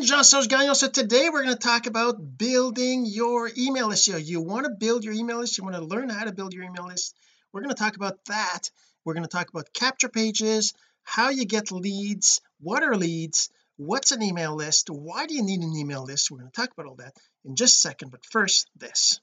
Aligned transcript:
again 0.00 0.08
Jean-Serge 0.08 0.48
Gagnon 0.48 0.74
so 0.74 0.88
today 0.88 1.28
we're 1.30 1.42
going 1.42 1.54
to 1.54 1.60
talk 1.60 1.86
about 1.86 2.38
building 2.38 3.04
your 3.04 3.50
email 3.58 3.88
list. 3.88 4.08
You, 4.08 4.16
you 4.16 4.40
want 4.40 4.64
to 4.64 4.70
build 4.70 5.04
your 5.04 5.12
email 5.12 5.40
list 5.40 5.58
you 5.58 5.64
want 5.64 5.76
to 5.76 5.82
learn 5.82 6.08
how 6.08 6.24
to 6.24 6.32
build 6.32 6.54
your 6.54 6.64
email 6.64 6.86
list. 6.86 7.14
We're 7.52 7.60
going 7.60 7.74
to 7.74 7.82
talk 7.82 7.96
about 7.96 8.24
that. 8.26 8.70
We're 9.04 9.12
going 9.12 9.24
to 9.24 9.28
talk 9.28 9.50
about 9.50 9.74
capture 9.74 10.08
pages 10.08 10.72
how 11.02 11.28
you 11.28 11.44
get 11.44 11.70
leads 11.70 12.40
what 12.60 12.82
are 12.82 12.96
leads 12.96 13.50
what's 13.76 14.12
an 14.12 14.22
email 14.22 14.54
list 14.54 14.88
why 14.88 15.26
do 15.26 15.34
you 15.34 15.42
need 15.42 15.60
an 15.60 15.76
email 15.76 16.02
list? 16.04 16.30
We're 16.30 16.38
going 16.38 16.50
to 16.50 16.60
talk 16.60 16.70
about 16.72 16.86
all 16.86 16.96
that 16.96 17.14
in 17.44 17.56
just 17.56 17.74
a 17.74 17.80
second 17.88 18.10
but 18.10 18.24
first 18.24 18.70
this. 18.76 19.20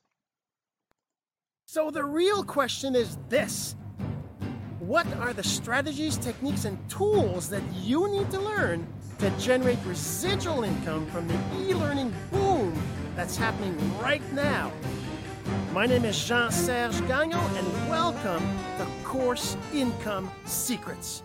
So 1.66 1.90
the 1.90 2.06
real 2.06 2.44
question 2.44 2.96
is 2.96 3.18
this. 3.30 3.76
What 4.80 5.08
are 5.18 5.34
the 5.34 5.44
strategies, 5.44 6.18
techniques, 6.18 6.66
and 6.66 6.78
tools 6.88 7.50
that 7.50 7.64
you 7.82 8.12
need 8.12 8.30
to 8.32 8.40
learn 8.40 8.88
to 9.20 9.30
generate 9.40 9.80
residual 9.86 10.64
income 10.64 11.06
from 11.08 11.28
the 11.28 11.36
e 11.60 11.74
learning 11.74 12.14
boom 12.32 12.74
that's 13.16 13.36
happening 13.36 13.76
right 14.00 14.22
now? 14.34 14.72
My 15.74 15.86
name 15.86 16.06
is 16.06 16.24
Jean 16.24 16.52
Serge 16.52 17.00
Gagnon, 17.08 17.58
and 17.58 17.90
welcome 17.90 18.44
to 18.78 18.88
Course 19.04 19.58
Income 19.74 20.30
Secrets. 20.46 21.24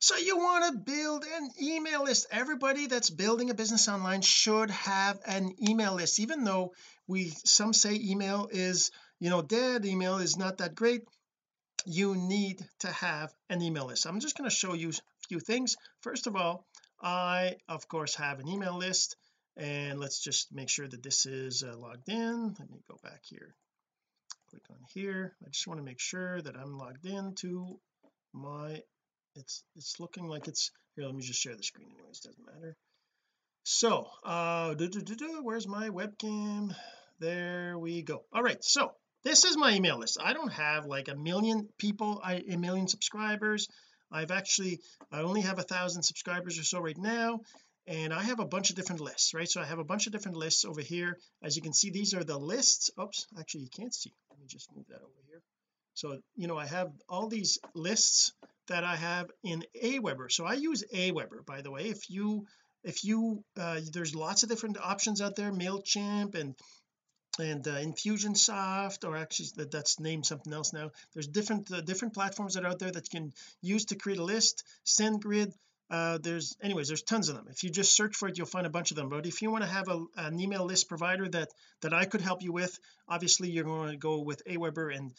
So, 0.00 0.16
you 0.16 0.38
want 0.38 0.72
to 0.72 0.92
build 0.92 1.24
an 1.24 1.50
email 1.62 2.04
list. 2.04 2.26
Everybody 2.30 2.86
that's 2.86 3.10
building 3.10 3.50
a 3.50 3.54
business 3.54 3.88
online 3.88 4.22
should 4.22 4.70
have 4.70 5.18
an 5.26 5.54
email 5.68 5.94
list, 5.94 6.18
even 6.18 6.42
though 6.44 6.72
we 7.06 7.32
some 7.44 7.72
say 7.72 7.98
email 8.00 8.48
is 8.50 8.90
you 9.18 9.30
know 9.30 9.42
dead 9.42 9.84
email 9.84 10.18
is 10.18 10.36
not 10.36 10.58
that 10.58 10.74
great 10.74 11.02
you 11.86 12.14
need 12.14 12.60
to 12.78 12.88
have 12.88 13.32
an 13.48 13.62
email 13.62 13.86
list 13.86 14.06
I'm 14.06 14.20
just 14.20 14.36
going 14.36 14.48
to 14.48 14.54
show 14.54 14.74
you 14.74 14.92
few 15.30 15.38
things. 15.38 15.76
First 16.02 16.26
of 16.26 16.34
all 16.34 16.66
I 17.00 17.54
of 17.68 17.86
course 17.86 18.16
have 18.16 18.40
an 18.40 18.48
email 18.48 18.76
list 18.76 19.16
and 19.56 20.00
let's 20.00 20.20
just 20.20 20.52
make 20.52 20.68
sure 20.68 20.88
that 20.88 21.02
this 21.02 21.24
is 21.24 21.62
uh, 21.62 21.76
logged 21.76 22.08
in. 22.08 22.54
Let 22.58 22.70
me 22.70 22.80
go 22.90 22.96
back 23.02 23.20
here. 23.22 23.54
Click 24.50 24.64
on 24.70 24.78
here. 24.92 25.36
I 25.46 25.50
just 25.50 25.68
want 25.68 25.78
to 25.78 25.84
make 25.84 26.00
sure 26.00 26.42
that 26.42 26.56
I'm 26.56 26.76
logged 26.76 27.06
in 27.06 27.34
to 27.36 27.78
my 28.32 28.80
it's 29.36 29.62
it's 29.76 30.00
looking 30.00 30.26
like 30.26 30.48
it's 30.48 30.72
here 30.96 31.04
let 31.04 31.14
me 31.14 31.22
just 31.22 31.40
share 31.40 31.56
the 31.56 31.62
screen 31.62 31.88
anyways 31.96 32.20
doesn't 32.20 32.46
matter. 32.52 32.76
So 33.62 34.08
uh 34.24 34.74
doo 34.74 34.88
-doo 34.88 35.16
-doo 35.16 35.44
where's 35.44 35.68
my 35.68 35.90
webcam? 35.90 36.74
There 37.20 37.78
we 37.78 38.02
go. 38.02 38.24
All 38.32 38.42
right 38.42 38.62
so 38.64 38.92
this 39.22 39.44
is 39.44 39.56
my 39.56 39.74
email 39.74 39.98
list. 39.98 40.18
I 40.20 40.32
don't 40.32 40.52
have 40.52 40.86
like 40.86 41.08
a 41.08 41.14
million 41.14 41.68
people 41.78 42.20
I 42.24 42.42
a 42.54 42.56
million 42.56 42.88
subscribers 42.88 43.68
I've 44.10 44.30
actually 44.30 44.80
I 45.10 45.20
only 45.20 45.42
have 45.42 45.58
a 45.58 45.62
thousand 45.62 46.02
subscribers 46.02 46.58
or 46.58 46.64
so 46.64 46.80
right 46.80 46.98
now 46.98 47.40
and 47.86 48.12
I 48.12 48.22
have 48.22 48.40
a 48.40 48.44
bunch 48.44 48.70
of 48.70 48.76
different 48.76 49.00
lists 49.00 49.34
right? 49.34 49.48
So 49.48 49.60
I 49.60 49.64
have 49.64 49.78
a 49.78 49.84
bunch 49.84 50.06
of 50.06 50.12
different 50.12 50.36
lists 50.36 50.64
over 50.64 50.80
here. 50.80 51.18
As 51.42 51.56
you 51.56 51.62
can 51.62 51.72
see 51.72 51.90
these 51.90 52.14
are 52.14 52.24
the 52.24 52.38
lists. 52.38 52.90
Oops 53.00 53.26
actually 53.38 53.62
you 53.62 53.70
can't 53.70 53.94
see. 53.94 54.12
Let 54.30 54.40
me 54.40 54.46
just 54.46 54.74
move 54.74 54.86
that 54.88 55.02
over 55.02 55.20
here. 55.28 55.42
So 55.94 56.18
you 56.36 56.48
know 56.48 56.56
I 56.56 56.66
have 56.66 56.90
all 57.08 57.28
these 57.28 57.58
lists 57.74 58.32
that 58.68 58.84
I 58.84 58.96
have 58.96 59.30
in 59.42 59.64
Aweber. 59.82 60.30
So 60.30 60.44
I 60.44 60.54
use 60.54 60.84
Aweber 60.94 61.44
by 61.46 61.62
the 61.62 61.70
way. 61.70 61.88
If 61.88 62.10
you 62.10 62.46
if 62.82 63.04
you 63.04 63.44
uh, 63.58 63.80
there's 63.92 64.14
lots 64.14 64.42
of 64.42 64.48
different 64.48 64.78
options 64.78 65.20
out 65.20 65.36
there 65.36 65.52
MailChimp 65.52 66.34
and 66.34 66.54
and 67.40 67.66
uh, 67.66 67.76
Infusionsoft 67.76 69.08
or 69.08 69.16
actually 69.16 69.48
that, 69.56 69.70
that's 69.70 69.98
named 69.98 70.26
something 70.26 70.52
else 70.52 70.72
now. 70.72 70.90
There's 71.14 71.26
different 71.26 71.72
uh, 71.72 71.80
different 71.80 72.14
platforms 72.14 72.54
that 72.54 72.64
are 72.64 72.68
out 72.68 72.78
there 72.78 72.90
that 72.90 73.12
you 73.12 73.20
can 73.20 73.32
use 73.62 73.86
to 73.86 73.96
create 73.96 74.18
a 74.18 74.24
list. 74.24 74.64
SendGrid 74.86 75.52
uh, 75.90 76.18
there's 76.22 76.56
anyways 76.62 76.86
there's 76.88 77.02
tons 77.02 77.28
of 77.28 77.34
them. 77.34 77.46
If 77.50 77.64
you 77.64 77.70
just 77.70 77.96
search 77.96 78.14
for 78.14 78.28
it 78.28 78.38
you'll 78.38 78.46
find 78.46 78.66
a 78.66 78.70
bunch 78.70 78.92
of 78.92 78.96
them. 78.96 79.08
But 79.08 79.26
if 79.26 79.42
you 79.42 79.50
want 79.50 79.64
to 79.64 79.70
have 79.70 79.88
a, 79.88 80.04
an 80.16 80.38
email 80.38 80.64
list 80.64 80.88
provider 80.88 81.28
that 81.28 81.48
that 81.82 81.92
I 81.92 82.04
could 82.04 82.20
help 82.20 82.42
you 82.42 82.52
with 82.52 82.78
obviously 83.08 83.50
you're 83.50 83.64
going 83.64 83.90
to 83.90 83.96
go 83.96 84.20
with 84.20 84.42
Aweber 84.44 84.94
and 84.94 85.12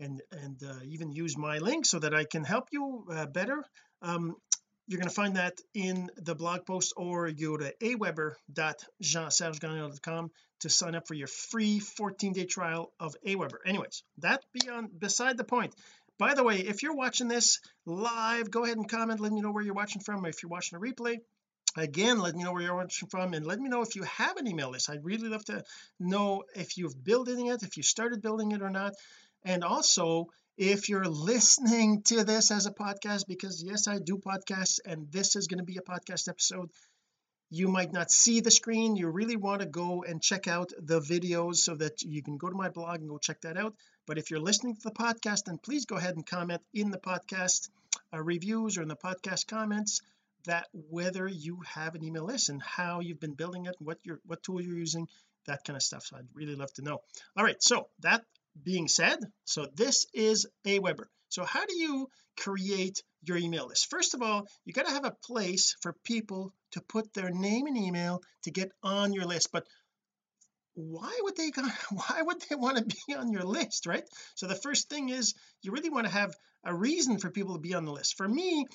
and 0.00 0.20
and 0.32 0.62
uh, 0.62 0.80
even 0.84 1.12
use 1.12 1.36
my 1.36 1.58
link 1.58 1.86
so 1.86 1.98
that 1.98 2.14
I 2.14 2.24
can 2.24 2.44
help 2.44 2.68
you 2.72 3.06
uh, 3.10 3.26
better. 3.26 3.62
Um, 4.02 4.36
you're 4.86 5.00
going 5.00 5.08
to 5.08 5.14
find 5.14 5.36
that 5.36 5.60
in 5.74 6.10
the 6.16 6.34
blog 6.34 6.64
post 6.64 6.94
or 6.96 7.30
go 7.32 7.56
to 7.56 7.74
aweber.jeansergegagnon.com 7.82 10.30
to 10.60 10.70
sign 10.70 10.94
up 10.94 11.08
for 11.08 11.14
your 11.14 11.26
free 11.26 11.80
14-day 11.80 12.44
trial 12.44 12.92
of 13.00 13.16
aweber. 13.26 13.58
Anyways 13.66 14.04
that 14.18 14.44
beyond 14.52 14.96
beside 14.98 15.36
the 15.36 15.44
point. 15.44 15.74
By 16.18 16.34
the 16.34 16.44
way 16.44 16.60
if 16.60 16.82
you're 16.82 16.94
watching 16.94 17.28
this 17.28 17.60
live 17.84 18.50
go 18.50 18.64
ahead 18.64 18.76
and 18.76 18.88
comment. 18.88 19.20
Let 19.20 19.32
me 19.32 19.40
know 19.40 19.50
where 19.50 19.62
you're 19.62 19.74
watching 19.74 20.02
from. 20.02 20.24
If 20.24 20.42
you're 20.42 20.50
watching 20.50 20.76
a 20.76 20.80
replay 20.80 21.18
again 21.76 22.20
let 22.20 22.34
me 22.34 22.42
know 22.42 22.54
where 22.54 22.62
you're 22.62 22.74
watching 22.74 23.06
from 23.08 23.34
and 23.34 23.44
let 23.44 23.60
me 23.60 23.68
know 23.68 23.82
if 23.82 23.96
you 23.96 24.02
have 24.04 24.38
an 24.38 24.46
email 24.46 24.70
list. 24.70 24.88
I'd 24.88 25.04
really 25.04 25.28
love 25.28 25.44
to 25.46 25.62
know 26.00 26.44
if 26.54 26.78
you've 26.78 27.04
building 27.04 27.48
it 27.48 27.62
if 27.62 27.76
you 27.76 27.82
started 27.82 28.22
building 28.22 28.52
it 28.52 28.62
or 28.62 28.70
not. 28.70 28.94
And 29.44 29.62
also 29.62 30.28
if 30.56 30.88
you're 30.88 31.04
listening 31.04 32.02
to 32.02 32.24
this 32.24 32.50
as 32.50 32.66
a 32.66 32.70
podcast 32.70 33.26
because 33.26 33.62
yes 33.62 33.88
I 33.88 33.98
do 33.98 34.16
podcasts 34.16 34.80
and 34.84 35.10
this 35.12 35.36
is 35.36 35.48
going 35.48 35.58
to 35.58 35.64
be 35.64 35.76
a 35.76 35.82
podcast 35.82 36.28
episode 36.28 36.70
you 37.50 37.68
might 37.68 37.92
not 37.92 38.10
see 38.10 38.40
the 38.40 38.50
screen. 38.50 38.96
You 38.96 39.08
really 39.08 39.36
want 39.36 39.60
to 39.60 39.68
go 39.68 40.02
and 40.02 40.20
check 40.20 40.48
out 40.48 40.72
the 40.78 41.00
videos 41.00 41.56
so 41.56 41.76
that 41.76 42.02
you 42.02 42.22
can 42.22 42.38
go 42.38 42.48
to 42.48 42.56
my 42.56 42.70
blog 42.70 43.00
and 43.00 43.08
go 43.08 43.18
check 43.18 43.40
that 43.42 43.56
out. 43.56 43.74
But 44.06 44.18
if 44.18 44.30
you're 44.30 44.40
listening 44.40 44.74
to 44.74 44.82
the 44.82 44.90
podcast 44.90 45.44
then 45.44 45.58
please 45.58 45.84
go 45.84 45.96
ahead 45.96 46.16
and 46.16 46.26
comment 46.26 46.62
in 46.74 46.90
the 46.90 46.98
podcast 46.98 47.68
uh, 48.12 48.22
reviews 48.22 48.78
or 48.78 48.82
in 48.82 48.88
the 48.88 48.96
podcast 48.96 49.46
comments 49.46 50.00
that 50.44 50.66
whether 50.72 51.26
you 51.26 51.60
have 51.66 51.94
an 51.94 52.04
email 52.04 52.24
list 52.24 52.48
and 52.48 52.62
how 52.62 53.00
you've 53.00 53.20
been 53.20 53.34
building 53.34 53.66
it 53.66 53.76
what 53.78 53.98
your 54.04 54.20
what 54.26 54.42
tool 54.42 54.60
you're 54.60 54.78
using 54.78 55.06
that 55.46 55.62
kind 55.64 55.76
of 55.76 55.82
stuff. 55.82 56.04
So 56.04 56.16
I'd 56.16 56.26
really 56.34 56.56
love 56.56 56.72
to 56.74 56.82
know. 56.82 57.00
All 57.36 57.44
right 57.44 57.62
so 57.62 57.88
that 58.00 58.24
being 58.64 58.88
said 58.88 59.18
so 59.44 59.66
this 59.74 60.06
is 60.14 60.46
Aweber 60.66 61.06
so 61.28 61.44
how 61.44 61.66
do 61.66 61.76
you 61.76 62.08
create 62.36 63.02
your 63.22 63.36
email 63.36 63.66
list? 63.66 63.90
First 63.90 64.14
of 64.14 64.22
all 64.22 64.46
you 64.64 64.72
got 64.72 64.86
to 64.86 64.92
have 64.92 65.04
a 65.04 65.16
place 65.24 65.76
for 65.82 65.94
people 66.04 66.52
to 66.72 66.80
put 66.80 67.12
their 67.14 67.30
name 67.30 67.66
and 67.66 67.76
email 67.76 68.22
to 68.44 68.50
get 68.50 68.70
on 68.82 69.12
your 69.12 69.24
list. 69.24 69.50
But 69.52 69.66
why 70.74 71.18
would 71.22 71.36
they 71.36 71.50
why 71.90 72.22
would 72.22 72.42
they 72.42 72.54
want 72.54 72.78
to 72.78 72.96
be 73.06 73.14
on 73.14 73.32
your 73.32 73.44
list 73.44 73.86
right? 73.86 74.04
So 74.34 74.46
the 74.46 74.54
first 74.54 74.88
thing 74.88 75.08
is 75.08 75.34
you 75.62 75.72
really 75.72 75.90
want 75.90 76.06
to 76.06 76.12
have 76.12 76.34
a 76.64 76.74
reason 76.74 77.18
for 77.18 77.30
people 77.30 77.54
to 77.54 77.60
be 77.60 77.74
on 77.74 77.84
the 77.84 77.92
list. 77.92 78.16
For 78.16 78.28
me 78.28 78.66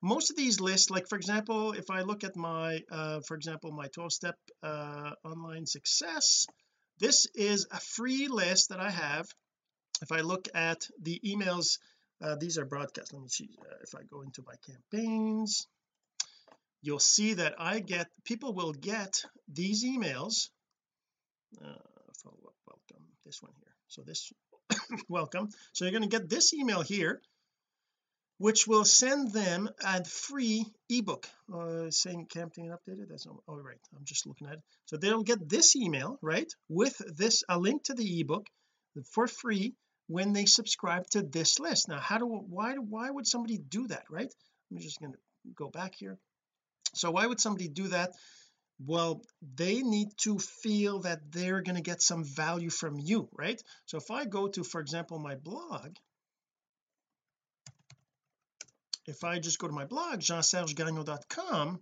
most 0.00 0.30
of 0.30 0.36
these 0.36 0.60
lists 0.60 0.90
like 0.90 1.08
for 1.08 1.16
example 1.16 1.72
if 1.72 1.90
I 1.90 2.02
look 2.02 2.22
at 2.24 2.36
my 2.36 2.80
uh 2.90 3.20
for 3.26 3.36
example 3.36 3.72
my 3.72 3.88
12 3.88 4.12
step 4.12 4.36
uh 4.62 5.10
online 5.24 5.66
success 5.66 6.46
this 6.98 7.26
is 7.34 7.66
a 7.70 7.80
free 7.80 8.28
list 8.28 8.70
that 8.70 8.80
I 8.80 8.90
have. 8.90 9.26
If 10.02 10.12
I 10.12 10.20
look 10.20 10.48
at 10.54 10.86
the 11.02 11.20
emails 11.24 11.78
uh, 12.20 12.34
these 12.34 12.58
are 12.58 12.64
broadcast. 12.64 13.12
Let 13.12 13.22
me 13.22 13.28
see 13.28 13.48
uh, 13.60 13.76
if 13.82 13.94
I 13.94 14.02
go 14.10 14.22
into 14.22 14.42
my 14.46 14.54
campaigns 14.66 15.68
you'll 16.82 16.98
see 16.98 17.34
that 17.34 17.54
I 17.58 17.80
get 17.80 18.08
people 18.24 18.54
will 18.54 18.72
get 18.72 19.24
these 19.52 19.84
emails. 19.84 20.48
Uh, 21.62 21.74
follow 22.22 22.38
up 22.46 22.54
welcome 22.66 23.06
this 23.24 23.42
one 23.42 23.52
here. 23.58 23.72
So 23.88 24.02
this 24.02 24.32
welcome. 25.08 25.48
So 25.72 25.84
you're 25.84 25.92
going 25.92 26.08
to 26.08 26.18
get 26.18 26.28
this 26.28 26.52
email 26.54 26.82
here 26.82 27.20
which 28.38 28.68
will 28.68 28.84
send 28.84 29.32
them 29.32 29.68
a 29.84 30.04
free 30.04 30.64
ebook. 30.88 31.28
Uh, 31.52 31.90
saying 31.90 32.26
campaign 32.26 32.70
updated 32.70 33.08
that's 33.08 33.26
all 33.26 33.42
oh, 33.48 33.56
right 33.56 33.80
I'm 33.96 34.04
just 34.04 34.26
looking 34.26 34.46
at 34.46 34.54
it. 34.54 34.62
So 34.86 34.96
they'll 34.96 35.22
get 35.22 35.48
this 35.48 35.76
email 35.76 36.18
right 36.22 36.50
with 36.68 36.96
this 37.16 37.42
a 37.48 37.58
link 37.58 37.84
to 37.84 37.94
the 37.94 38.20
ebook 38.20 38.46
for 39.12 39.26
free 39.26 39.74
when 40.06 40.32
they 40.32 40.46
subscribe 40.46 41.06
to 41.10 41.22
this 41.22 41.58
list. 41.58 41.88
Now 41.88 41.98
how 41.98 42.18
do 42.18 42.26
why 42.26 42.74
why 42.74 43.10
would 43.10 43.26
somebody 43.26 43.58
do 43.58 43.88
that 43.88 44.04
right? 44.08 44.32
I'm 44.70 44.78
just 44.78 45.00
going 45.00 45.12
to 45.12 45.18
go 45.54 45.68
back 45.68 45.94
here. 45.96 46.16
So 46.94 47.10
why 47.10 47.26
would 47.26 47.40
somebody 47.40 47.68
do 47.68 47.88
that? 47.88 48.12
Well 48.78 49.22
they 49.56 49.82
need 49.82 50.10
to 50.18 50.38
feel 50.38 51.00
that 51.00 51.32
they're 51.32 51.62
going 51.62 51.76
to 51.76 51.82
get 51.82 52.02
some 52.02 52.24
value 52.24 52.70
from 52.70 52.98
you 52.98 53.28
right? 53.32 53.60
So 53.86 53.98
if 53.98 54.12
I 54.12 54.26
go 54.26 54.46
to 54.48 54.62
for 54.62 54.80
example 54.80 55.18
my 55.18 55.34
blog 55.34 55.96
if 59.08 59.24
I 59.24 59.38
just 59.38 59.58
go 59.58 59.66
to 59.66 59.72
my 59.72 59.86
blog 59.86 60.20
jeansergegagnon.com 60.20 61.80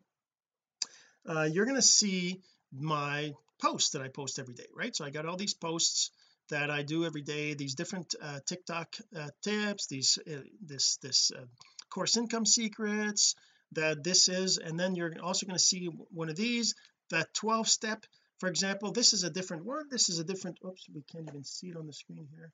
uh, 1.29 1.49
you're 1.51 1.65
going 1.65 1.77
to 1.77 1.83
see 1.83 2.41
my 2.73 3.33
posts 3.61 3.91
that 3.91 4.03
I 4.03 4.09
post 4.09 4.39
every 4.39 4.55
day 4.55 4.67
right? 4.75 4.95
So 4.95 5.05
I 5.05 5.11
got 5.11 5.27
all 5.27 5.37
these 5.37 5.55
posts 5.55 6.11
that 6.51 6.71
I 6.71 6.83
do 6.83 7.05
every 7.05 7.23
day 7.23 7.55
these 7.55 7.75
different 7.75 8.15
uh, 8.23 8.39
TikTok 8.47 8.97
uh, 9.17 9.29
tips 9.43 9.89
these 9.89 10.19
uh, 10.31 10.41
this 10.65 10.99
this 11.03 11.33
uh, 11.37 11.45
course 11.91 12.17
income 12.17 12.47
secrets 12.47 13.35
that 13.73 14.05
this 14.05 14.29
is 14.29 14.59
and 14.59 14.79
then 14.79 14.95
you're 14.95 15.15
also 15.21 15.47
going 15.47 15.59
to 15.59 15.65
see 15.65 15.87
one 16.11 16.29
of 16.29 16.37
these 16.37 16.75
that 17.11 17.35
12 17.35 17.69
step. 17.69 18.07
For 18.39 18.49
example 18.49 18.93
this 18.93 19.13
is 19.13 19.25
a 19.25 19.31
different 19.31 19.65
one. 19.65 19.87
This 19.91 20.09
is 20.09 20.21
a 20.21 20.25
different 20.25 20.59
oops 20.65 20.87
we 20.95 21.03
can't 21.03 21.29
even 21.29 21.45
see 21.45 21.69
it 21.69 21.77
on 21.77 21.87
the 21.89 21.93
screen 21.93 22.29
here. 22.31 22.53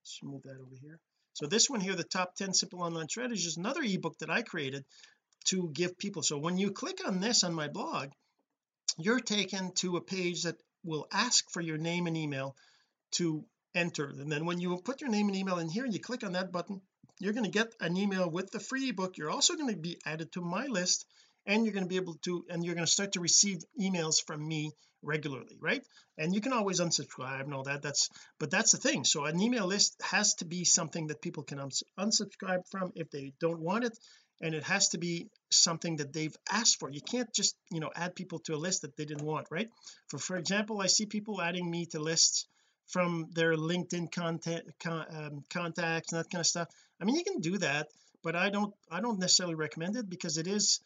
Let's 0.00 0.20
move 0.22 0.42
that 0.44 0.60
over 0.60 0.76
here 0.80 1.00
so 1.34 1.46
this 1.46 1.68
one 1.68 1.80
here 1.80 1.94
the 1.94 2.04
top 2.04 2.34
10 2.34 2.54
simple 2.54 2.82
online 2.82 3.08
strategies 3.08 3.46
is 3.46 3.56
another 3.56 3.82
ebook 3.82 4.18
that 4.18 4.30
I 4.30 4.42
created 4.42 4.84
to 5.46 5.70
give 5.72 5.98
people. 5.98 6.22
So 6.22 6.38
when 6.38 6.58
you 6.58 6.70
click 6.70 7.06
on 7.06 7.20
this 7.20 7.42
on 7.44 7.54
my 7.54 7.68
blog 7.68 8.10
you're 8.98 9.20
taken 9.20 9.72
to 9.76 9.96
a 9.96 10.02
page 10.02 10.42
that 10.42 10.56
will 10.84 11.06
ask 11.12 11.50
for 11.50 11.60
your 11.60 11.78
name 11.78 12.06
and 12.06 12.16
email 12.16 12.54
to 13.12 13.44
enter. 13.74 14.08
And 14.08 14.30
then 14.30 14.44
when 14.44 14.60
you 14.60 14.76
put 14.84 15.00
your 15.00 15.10
name 15.10 15.28
and 15.28 15.36
email 15.36 15.58
in 15.58 15.68
here 15.68 15.84
and 15.84 15.94
you 15.94 16.00
click 16.00 16.24
on 16.24 16.32
that 16.32 16.52
button 16.52 16.82
you're 17.18 17.32
going 17.32 17.44
to 17.44 17.50
get 17.50 17.72
an 17.80 17.96
email 17.96 18.28
with 18.28 18.50
the 18.50 18.58
free 18.58 18.88
ebook. 18.88 19.16
You're 19.16 19.30
also 19.30 19.54
going 19.54 19.72
to 19.72 19.80
be 19.80 19.98
added 20.04 20.32
to 20.32 20.40
my 20.40 20.66
list 20.66 21.06
and 21.46 21.64
you're 21.64 21.74
going 21.74 21.84
to 21.84 21.88
be 21.88 21.96
able 21.96 22.14
to 22.24 22.44
and 22.48 22.64
you're 22.64 22.74
going 22.74 22.86
to 22.86 22.92
start 22.92 23.12
to 23.12 23.20
receive 23.20 23.58
emails 23.80 24.24
from 24.24 24.46
me 24.46 24.72
regularly 25.02 25.56
right? 25.60 25.84
And 26.16 26.34
you 26.34 26.40
can 26.40 26.52
always 26.52 26.80
unsubscribe 26.80 27.42
and 27.42 27.54
all 27.54 27.64
that 27.64 27.82
that's 27.82 28.08
but 28.38 28.50
that's 28.50 28.72
the 28.72 28.78
thing. 28.78 29.04
So 29.04 29.24
an 29.24 29.40
email 29.40 29.66
list 29.66 30.00
has 30.02 30.34
to 30.34 30.44
be 30.44 30.64
something 30.64 31.08
that 31.08 31.20
people 31.20 31.42
can 31.42 31.58
uns 31.58 31.82
unsubscribe 31.98 32.68
from 32.70 32.92
if 32.94 33.10
they 33.10 33.32
don't 33.40 33.60
want 33.60 33.84
it 33.84 33.98
and 34.40 34.54
it 34.54 34.64
has 34.64 34.88
to 34.90 34.98
be 34.98 35.28
something 35.50 35.96
that 35.96 36.12
they've 36.12 36.36
asked 36.50 36.78
for. 36.78 36.90
You 36.90 37.00
can't 37.00 37.32
just 37.32 37.56
you 37.70 37.80
know 37.80 37.90
add 37.94 38.14
people 38.14 38.38
to 38.40 38.54
a 38.54 38.62
list 38.64 38.82
that 38.82 38.96
they 38.96 39.04
didn't 39.04 39.26
want 39.26 39.48
right? 39.50 39.70
For 40.08 40.18
for 40.18 40.36
example 40.36 40.80
I 40.80 40.86
see 40.86 41.06
people 41.06 41.42
adding 41.42 41.68
me 41.68 41.86
to 41.86 42.00
lists 42.00 42.46
from 42.86 43.28
their 43.32 43.54
LinkedIn 43.54 44.12
content 44.12 44.64
con, 44.82 45.06
um, 45.10 45.44
contacts 45.50 46.12
and 46.12 46.20
that 46.20 46.30
kind 46.30 46.40
of 46.40 46.46
stuff. 46.46 46.68
I 47.00 47.04
mean 47.04 47.16
you 47.16 47.24
can 47.24 47.40
do 47.40 47.58
that 47.58 47.88
but 48.22 48.36
I 48.36 48.50
don't 48.50 48.72
I 48.90 49.00
don't 49.00 49.18
necessarily 49.18 49.56
recommend 49.56 49.96
it 49.96 50.08
because 50.08 50.38
it 50.38 50.46
is 50.46 50.80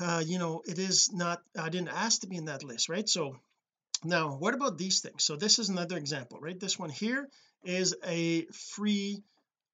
uh 0.00 0.22
you 0.24 0.38
know 0.38 0.62
it 0.64 0.78
is 0.78 1.12
not 1.12 1.42
I 1.58 1.68
didn't 1.68 1.88
ask 1.88 2.20
to 2.20 2.26
be 2.26 2.36
in 2.36 2.46
that 2.46 2.64
list 2.64 2.88
right? 2.88 3.08
So 3.08 3.36
now 4.04 4.36
what 4.36 4.54
about 4.54 4.78
these 4.78 5.00
things? 5.00 5.24
So 5.24 5.36
this 5.36 5.58
is 5.58 5.68
another 5.68 5.96
example 5.96 6.38
right? 6.40 6.58
This 6.58 6.78
one 6.78 6.90
here 6.90 7.28
is 7.64 7.94
a 8.04 8.46
free 8.46 9.22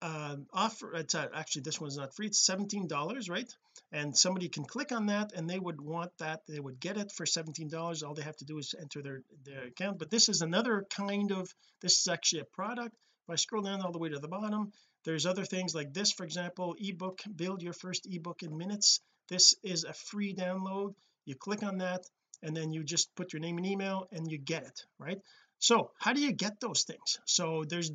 uh, 0.01 0.37
offer 0.53 0.95
it's 0.95 1.17
actually 1.17 1.63
this 1.63 1.81
one's 1.81 1.97
not 1.97 2.15
free 2.15 2.27
it's 2.27 2.45
17 2.45 2.87
dollars 2.87 3.29
right? 3.29 3.53
And 3.91 4.17
somebody 4.17 4.49
can 4.49 4.65
click 4.65 4.93
on 4.93 5.07
that 5.07 5.33
and 5.35 5.49
they 5.49 5.59
would 5.59 5.81
want 5.81 6.13
that 6.19 6.43
they 6.47 6.61
would 6.61 6.79
get 6.79 6.99
it 6.99 7.11
for 7.11 7.25
17 7.25 7.69
dollars. 7.69 8.03
All 8.03 8.15
they 8.15 8.23
have 8.23 8.37
to 8.37 8.45
do 8.45 8.59
is 8.59 8.75
enter 8.81 9.03
their 9.03 9.23
their 9.45 9.65
account. 9.65 9.99
But 9.99 10.11
this 10.11 10.29
is 10.29 10.43
another 10.43 10.87
kind 10.91 11.33
of 11.33 11.53
this 11.81 12.01
is 12.01 12.09
actually 12.09 12.43
a 12.43 12.45
product. 12.45 12.95
If 13.27 13.33
I 13.33 13.37
scroll 13.37 13.63
down 13.63 13.83
all 13.83 13.93
the 13.93 13.99
way 13.99 14.11
to 14.11 14.19
the 14.19 14.29
bottom 14.29 14.73
there's 15.05 15.27
other 15.27 15.45
things 15.45 15.75
like 15.75 15.95
this 15.95 16.13
for 16.13 16.25
example 16.25 16.77
ebook 16.79 17.21
build 17.35 17.63
your 17.63 17.73
first 17.73 18.07
ebook 18.11 18.43
in 18.43 18.57
minutes 18.57 19.01
this 19.29 19.55
is 19.63 19.85
a 19.85 19.93
free 19.93 20.35
download. 20.35 20.95
You 21.25 21.35
click 21.35 21.63
on 21.63 21.79
that 21.79 22.05
and 22.43 22.57
then 22.57 22.73
you 22.73 22.83
just 22.83 23.15
put 23.15 23.33
your 23.33 23.41
name 23.41 23.59
and 23.59 23.67
email 23.67 24.09
and 24.13 24.31
you 24.31 24.39
get 24.39 24.65
it 24.65 24.85
right? 24.99 25.21
So 25.59 25.91
how 25.99 26.13
do 26.13 26.21
you 26.21 26.33
get 26.33 26.61
those 26.61 26.85
things? 26.85 27.19
So 27.25 27.65
there's 27.69 27.91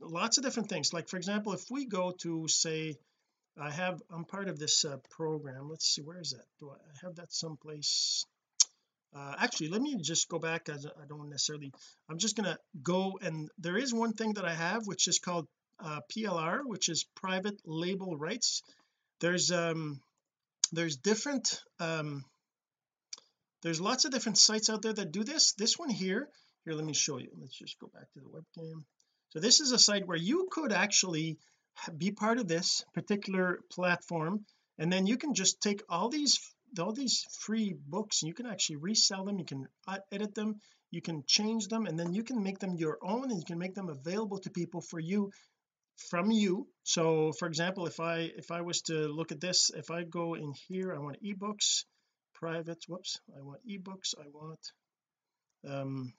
lots 0.00 0.38
of 0.38 0.44
different 0.44 0.68
things. 0.68 0.92
Like 0.92 1.08
for 1.08 1.16
example 1.16 1.52
if 1.52 1.70
we 1.70 1.86
go 1.86 2.12
to 2.22 2.48
say 2.48 2.96
I 3.58 3.70
have 3.70 4.02
I'm 4.10 4.24
part 4.24 4.48
of 4.48 4.58
this 4.58 4.84
uh, 4.84 4.98
program. 5.10 5.68
Let's 5.70 5.88
see 5.88 6.02
where 6.02 6.20
is 6.20 6.32
that? 6.32 6.44
Do 6.60 6.70
I 6.70 7.06
have 7.06 7.16
that 7.16 7.32
someplace? 7.32 8.26
Uh, 9.14 9.34
actually 9.38 9.68
let 9.68 9.80
me 9.80 9.96
just 9.96 10.28
go 10.28 10.38
back 10.38 10.68
as 10.68 10.84
I 10.84 11.06
don't 11.08 11.30
necessarily 11.30 11.72
I'm 12.08 12.18
just 12.18 12.36
gonna 12.36 12.58
go 12.82 13.18
and 13.22 13.48
there 13.58 13.78
is 13.78 13.94
one 13.94 14.12
thing 14.12 14.34
that 14.34 14.44
I 14.44 14.54
have 14.54 14.86
which 14.86 15.08
is 15.08 15.18
called 15.18 15.46
uh, 15.78 16.00
PLR 16.12 16.60
which 16.64 16.88
is 16.88 17.06
private 17.14 17.58
label 17.64 18.16
rights. 18.16 18.62
There's 19.20 19.50
um 19.50 20.00
there's 20.72 20.96
different 20.96 21.62
um 21.80 22.24
there's 23.62 23.80
lots 23.80 24.04
of 24.04 24.12
different 24.12 24.38
sites 24.38 24.70
out 24.70 24.82
there 24.82 24.92
that 24.92 25.10
do 25.12 25.24
this. 25.24 25.52
This 25.54 25.78
one 25.78 25.90
here 25.90 26.28
here 26.64 26.74
let 26.74 26.84
me 26.84 26.94
show 26.94 27.18
you. 27.18 27.30
Let's 27.40 27.56
just 27.56 27.78
go 27.78 27.88
back 27.94 28.10
to 28.12 28.20
the 28.20 28.26
webcam. 28.26 28.84
So 29.30 29.40
this 29.40 29.60
is 29.60 29.72
a 29.72 29.78
site 29.78 30.06
where 30.06 30.16
you 30.16 30.48
could 30.50 30.72
actually 30.72 31.38
be 31.96 32.10
part 32.10 32.38
of 32.38 32.48
this 32.48 32.84
particular 32.94 33.60
platform 33.70 34.44
and 34.78 34.92
then 34.92 35.06
you 35.06 35.16
can 35.16 35.34
just 35.34 35.60
take 35.60 35.82
all 35.88 36.08
these 36.08 36.40
all 36.78 36.92
these 36.92 37.24
free 37.40 37.74
books 37.86 38.22
and 38.22 38.28
you 38.28 38.34
can 38.34 38.46
actually 38.46 38.76
resell 38.76 39.24
them 39.24 39.38
you 39.38 39.44
can 39.44 39.66
edit 40.10 40.34
them 40.34 40.60
you 40.90 41.00
can 41.00 41.22
change 41.26 41.68
them 41.68 41.86
and 41.86 41.98
then 41.98 42.12
you 42.12 42.22
can 42.24 42.42
make 42.42 42.58
them 42.58 42.74
your 42.76 42.98
own 43.02 43.30
and 43.30 43.38
you 43.38 43.44
can 43.44 43.58
make 43.58 43.74
them 43.74 43.88
available 43.88 44.38
to 44.38 44.50
people 44.50 44.80
for 44.80 44.98
you 44.98 45.30
from 45.96 46.30
you. 46.30 46.66
So 46.82 47.32
for 47.32 47.48
example 47.48 47.86
if 47.86 48.00
I 48.00 48.30
if 48.36 48.50
I 48.50 48.60
was 48.60 48.82
to 48.82 49.08
look 49.08 49.32
at 49.32 49.40
this 49.40 49.70
if 49.74 49.90
I 49.90 50.04
go 50.04 50.34
in 50.34 50.52
here 50.68 50.94
I 50.94 50.98
want 50.98 51.22
ebooks 51.22 51.84
private 52.34 52.84
whoops 52.88 53.18
I 53.36 53.42
want 53.42 53.60
ebooks 53.68 54.14
I 54.18 54.28
want 54.32 54.72
um 55.66 56.12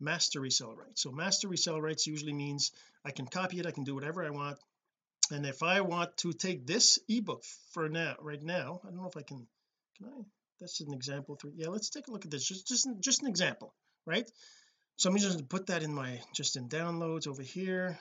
master 0.00 0.40
resell 0.40 0.74
rights. 0.74 1.02
So 1.02 1.12
master 1.12 1.48
resell 1.48 1.80
rights 1.80 2.06
usually 2.06 2.32
means 2.32 2.72
I 3.04 3.10
can 3.10 3.26
copy 3.26 3.60
it 3.60 3.66
I 3.66 3.70
can 3.70 3.84
do 3.84 3.94
whatever 3.94 4.24
I 4.24 4.30
want. 4.30 4.58
And 5.30 5.46
if 5.46 5.62
I 5.62 5.82
want 5.82 6.16
to 6.18 6.32
take 6.32 6.66
this 6.66 6.98
ebook 7.08 7.44
for 7.72 7.88
now 7.88 8.16
right 8.20 8.42
now 8.42 8.80
I 8.84 8.88
don't 8.88 8.96
know 8.96 9.08
if 9.08 9.16
I 9.16 9.22
can 9.22 9.46
can 9.98 10.06
I? 10.06 10.22
That's 10.60 10.80
an 10.80 10.94
example 10.94 11.36
for 11.40 11.50
yeah 11.54 11.68
let's 11.68 11.90
take 11.90 12.08
a 12.08 12.10
look 12.10 12.24
at 12.24 12.30
this 12.30 12.44
just 12.44 12.66
just 12.66 12.88
just 13.00 13.22
an 13.22 13.28
example 13.28 13.74
right? 14.06 14.28
So 14.96 15.10
I'm 15.10 15.16
just 15.16 15.28
going 15.28 15.40
to 15.40 15.48
put 15.48 15.66
that 15.66 15.82
in 15.82 15.94
my 15.94 16.20
just 16.34 16.56
in 16.56 16.68
downloads 16.68 17.26
over 17.26 17.42
here 17.42 17.98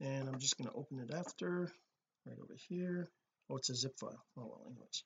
and 0.00 0.28
I'm 0.28 0.38
just 0.38 0.58
going 0.58 0.68
to 0.68 0.76
open 0.76 0.98
it 0.98 1.14
after 1.14 1.72
right 2.26 2.38
over 2.42 2.54
here. 2.68 3.08
Oh 3.50 3.56
it's 3.56 3.70
a 3.70 3.74
zip 3.74 3.98
file. 3.98 4.24
Oh 4.36 4.46
well 4.46 4.62
anyways. 4.66 5.04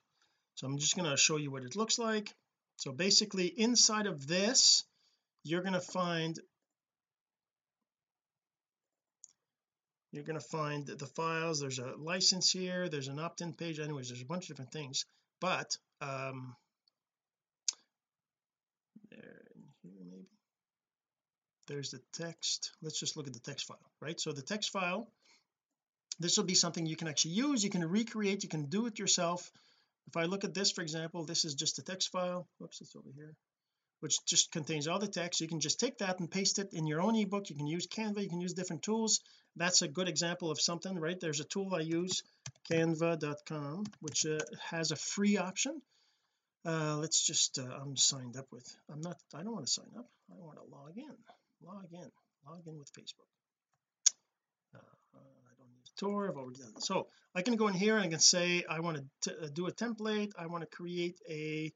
So 0.55 0.67
I'm 0.67 0.77
just 0.77 0.95
going 0.95 1.09
to 1.09 1.17
show 1.17 1.37
you 1.37 1.51
what 1.51 1.63
it 1.63 1.75
looks 1.75 1.99
like. 1.99 2.33
So 2.77 2.91
basically 2.91 3.47
inside 3.47 4.07
of 4.07 4.27
this 4.27 4.83
you're 5.43 5.61
going 5.61 5.73
to 5.73 5.81
find 5.81 6.39
you're 10.11 10.23
going 10.23 10.39
to 10.39 10.47
find 10.47 10.87
the 10.87 11.05
files. 11.05 11.59
There's 11.59 11.77
a 11.79 11.93
license 11.97 12.49
here. 12.51 12.89
There's 12.89 13.09
an 13.09 13.19
opt-in 13.19 13.53
page. 13.53 13.79
Anyways 13.79 14.09
there's 14.09 14.21
a 14.21 14.25
bunch 14.25 14.45
of 14.45 14.55
different 14.55 14.71
things. 14.71 15.05
But 15.39 15.77
um 16.01 16.55
there 19.11 19.41
here 19.83 19.91
maybe 20.09 20.27
there's 21.69 21.91
the 21.91 22.01
text. 22.13 22.71
Let's 22.81 22.99
just 22.99 23.15
look 23.15 23.27
at 23.27 23.33
the 23.33 23.39
text 23.39 23.67
file 23.67 23.89
right? 24.01 24.19
So 24.19 24.33
the 24.33 24.41
text 24.41 24.71
file 24.71 25.07
this 26.19 26.35
will 26.35 26.45
be 26.45 26.55
something 26.55 26.85
you 26.85 26.97
can 26.97 27.07
actually 27.07 27.35
use 27.35 27.63
you 27.63 27.69
can 27.69 27.87
recreate 27.87 28.43
you 28.43 28.49
can 28.49 28.65
do 28.65 28.87
it 28.87 28.99
yourself. 28.99 29.51
If 30.07 30.17
I 30.17 30.25
look 30.25 30.43
at 30.43 30.53
this 30.53 30.71
for 30.71 30.81
example 30.81 31.25
this 31.25 31.45
is 31.45 31.53
just 31.53 31.79
a 31.79 31.83
text 31.83 32.11
file. 32.11 32.47
Whoops 32.57 32.81
it's 32.81 32.95
over 32.95 33.11
here. 33.15 33.35
Which 34.01 34.25
just 34.25 34.51
contains 34.51 34.87
all 34.87 34.99
the 34.99 35.07
text. 35.07 35.41
You 35.41 35.47
can 35.47 35.59
just 35.59 35.79
take 35.79 35.97
that 35.99 36.19
and 36.19 36.31
paste 36.31 36.57
it 36.57 36.69
in 36.73 36.87
your 36.87 37.01
own 37.01 37.15
ebook. 37.15 37.49
You 37.49 37.55
can 37.55 37.67
use 37.67 37.87
Canva 37.87 38.21
you 38.21 38.29
can 38.29 38.41
use 38.41 38.53
different 38.53 38.81
tools. 38.81 39.21
That's 39.55 39.81
a 39.81 39.87
good 39.87 40.09
example 40.09 40.51
of 40.51 40.59
something 40.59 40.99
right? 40.99 41.19
There's 41.19 41.39
a 41.39 41.45
tool 41.45 41.75
I 41.75 41.81
use 41.81 42.23
canva.com 42.71 43.85
which 44.01 44.25
uh, 44.25 44.39
has 44.71 44.91
a 44.91 44.95
free 44.95 45.37
option. 45.37 45.81
Uh 46.65 46.97
let's 46.97 47.25
just 47.25 47.59
uh, 47.59 47.79
I'm 47.81 47.95
signed 47.95 48.35
up 48.37 48.47
with 48.51 48.67
I'm 48.91 49.01
not 49.01 49.17
I 49.35 49.43
don't 49.43 49.53
want 49.53 49.67
to 49.67 49.71
sign 49.71 49.91
up. 49.97 50.09
I 50.31 50.35
want 50.37 50.57
to 50.57 50.75
log 50.75 50.97
in 50.97 51.15
log 51.63 51.87
in 51.91 52.09
log 52.45 52.61
in 52.67 52.77
with 52.77 52.91
Facebook. 52.93 53.29
Uh, 54.73 54.79
I 55.15 55.53
don't 55.57 55.71
need 55.71 55.85
a 55.85 55.99
tour 55.99 56.29
I've 56.29 56.37
already 56.37 56.59
done 56.59 56.81
so 56.81 57.07
I 57.35 57.41
can 57.41 57.55
go 57.55 57.67
in 57.67 57.73
here 57.73 57.95
and 57.95 58.05
I 58.05 58.09
can 58.09 58.19
say 58.19 58.63
I 58.69 58.79
want 58.79 58.99
to 59.23 59.31
uh, 59.31 59.47
do 59.53 59.67
a 59.67 59.71
template 59.71 60.31
I 60.37 60.47
want 60.47 60.61
to 60.63 60.75
create 60.75 61.19
a 61.29 61.71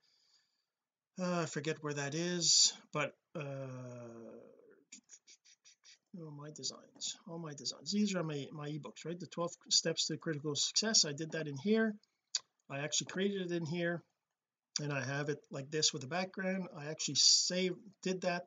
uh, 1.21 1.41
I 1.41 1.45
forget 1.45 1.77
where 1.81 1.93
that 1.93 2.15
is 2.15 2.73
but 2.91 3.13
uh 3.35 3.41
all 6.19 6.31
my 6.31 6.51
designs 6.55 7.17
all 7.27 7.39
my 7.39 7.53
designs. 7.53 7.91
These 7.91 8.15
are 8.15 8.23
my 8.23 8.45
my 8.51 8.69
ebooks 8.69 9.05
right? 9.05 9.19
The 9.19 9.27
12 9.27 9.51
steps 9.69 10.07
to 10.07 10.17
critical 10.17 10.55
success 10.55 11.05
I 11.05 11.13
did 11.13 11.31
that 11.31 11.47
in 11.47 11.57
here. 11.57 11.93
I 12.69 12.79
actually 12.79 13.07
created 13.07 13.51
it 13.51 13.55
in 13.55 13.65
here 13.65 14.03
and 14.81 14.91
I 14.91 15.03
have 15.03 15.29
it 15.29 15.39
like 15.51 15.69
this 15.69 15.93
with 15.93 16.03
a 16.03 16.07
background. 16.07 16.67
I 16.77 16.85
actually 16.85 17.15
saved 17.15 17.77
did 18.01 18.21
that 18.21 18.43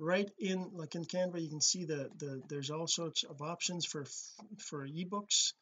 right 0.00 0.30
in 0.38 0.70
like 0.72 0.94
in 0.94 1.04
Canva 1.04 1.40
you 1.40 1.48
can 1.48 1.60
see 1.60 1.84
the 1.84 2.10
the 2.16 2.42
there's 2.48 2.70
all 2.70 2.86
sorts 2.86 3.22
of 3.22 3.42
options 3.42 3.84
for 3.84 4.06
for 4.58 4.88
ebooks. 4.88 5.52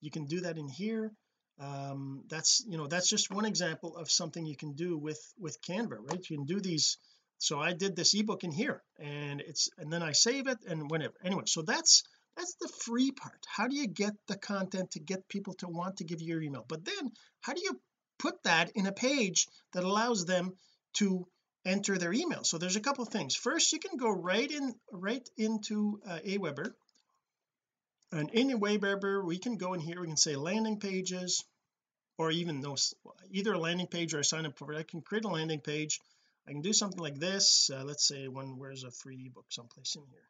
You 0.00 0.10
can 0.10 0.26
do 0.26 0.40
that 0.40 0.58
in 0.58 0.68
here. 0.68 1.10
Um 1.58 2.24
that's 2.28 2.62
you 2.68 2.76
know 2.76 2.86
that's 2.86 3.08
just 3.08 3.30
one 3.30 3.46
example 3.46 3.96
of 3.96 4.10
something 4.10 4.44
you 4.44 4.56
can 4.56 4.74
do 4.74 4.96
with 4.96 5.20
with 5.38 5.60
Canva 5.62 5.96
right? 6.00 6.30
You 6.30 6.36
can 6.36 6.46
do 6.46 6.60
these. 6.60 6.98
So 7.38 7.60
I 7.60 7.72
did 7.72 7.96
this 7.96 8.14
ebook 8.14 8.44
in 8.44 8.52
here 8.52 8.82
and 8.98 9.40
it's 9.40 9.70
and 9.78 9.92
then 9.92 10.02
I 10.02 10.12
save 10.12 10.46
it 10.48 10.58
and 10.68 10.90
whenever 10.90 11.14
anyway 11.24 11.44
so 11.46 11.62
that's 11.62 12.04
that's 12.36 12.54
the 12.60 12.68
free 12.68 13.10
part. 13.10 13.46
How 13.48 13.66
do 13.66 13.74
you 13.74 13.88
get 13.88 14.14
the 14.28 14.36
content 14.36 14.92
to 14.92 15.00
get 15.00 15.28
people 15.28 15.54
to 15.54 15.68
want 15.68 15.96
to 15.96 16.04
give 16.04 16.20
you 16.20 16.28
your 16.28 16.42
email? 16.42 16.64
But 16.68 16.84
then 16.84 17.12
how 17.40 17.54
do 17.54 17.62
you 17.62 17.80
put 18.18 18.42
that 18.44 18.70
in 18.74 18.86
a 18.86 18.92
page 18.92 19.48
that 19.72 19.82
allows 19.82 20.24
them 20.24 20.56
to 20.94 21.26
enter 21.64 21.98
their 21.98 22.12
email. 22.12 22.44
So 22.44 22.58
there's 22.58 22.76
a 22.76 22.80
couple 22.80 23.04
things. 23.04 23.34
First 23.34 23.72
you 23.72 23.78
can 23.78 23.96
go 23.96 24.10
right 24.10 24.50
in 24.50 24.74
right 24.92 25.28
into 25.36 26.00
uh, 26.06 26.18
Aweber. 26.24 26.72
And 28.12 28.30
in 28.30 28.50
Aweber 28.50 29.24
we 29.24 29.38
can 29.38 29.56
go 29.56 29.74
in 29.74 29.80
here 29.80 30.00
we 30.00 30.06
can 30.06 30.16
say 30.16 30.36
landing 30.36 30.80
pages 30.80 31.44
or 32.16 32.30
even 32.30 32.60
those 32.60 32.94
either 33.30 33.52
a 33.52 33.58
landing 33.58 33.86
page 33.86 34.14
or 34.14 34.20
a 34.20 34.24
sign 34.24 34.46
up 34.46 34.58
for 34.58 34.74
I 34.74 34.82
can 34.82 35.02
create 35.02 35.24
a 35.24 35.28
landing 35.28 35.60
page. 35.60 36.00
I 36.46 36.52
can 36.52 36.62
do 36.62 36.72
something 36.72 37.00
like 37.00 37.18
this. 37.18 37.70
Uh, 37.72 37.84
let's 37.84 38.06
say 38.06 38.28
one 38.28 38.58
where's 38.58 38.84
a 38.84 38.90
free 38.90 39.26
ebook 39.26 39.46
someplace 39.50 39.94
in 39.96 40.02
here? 40.10 40.28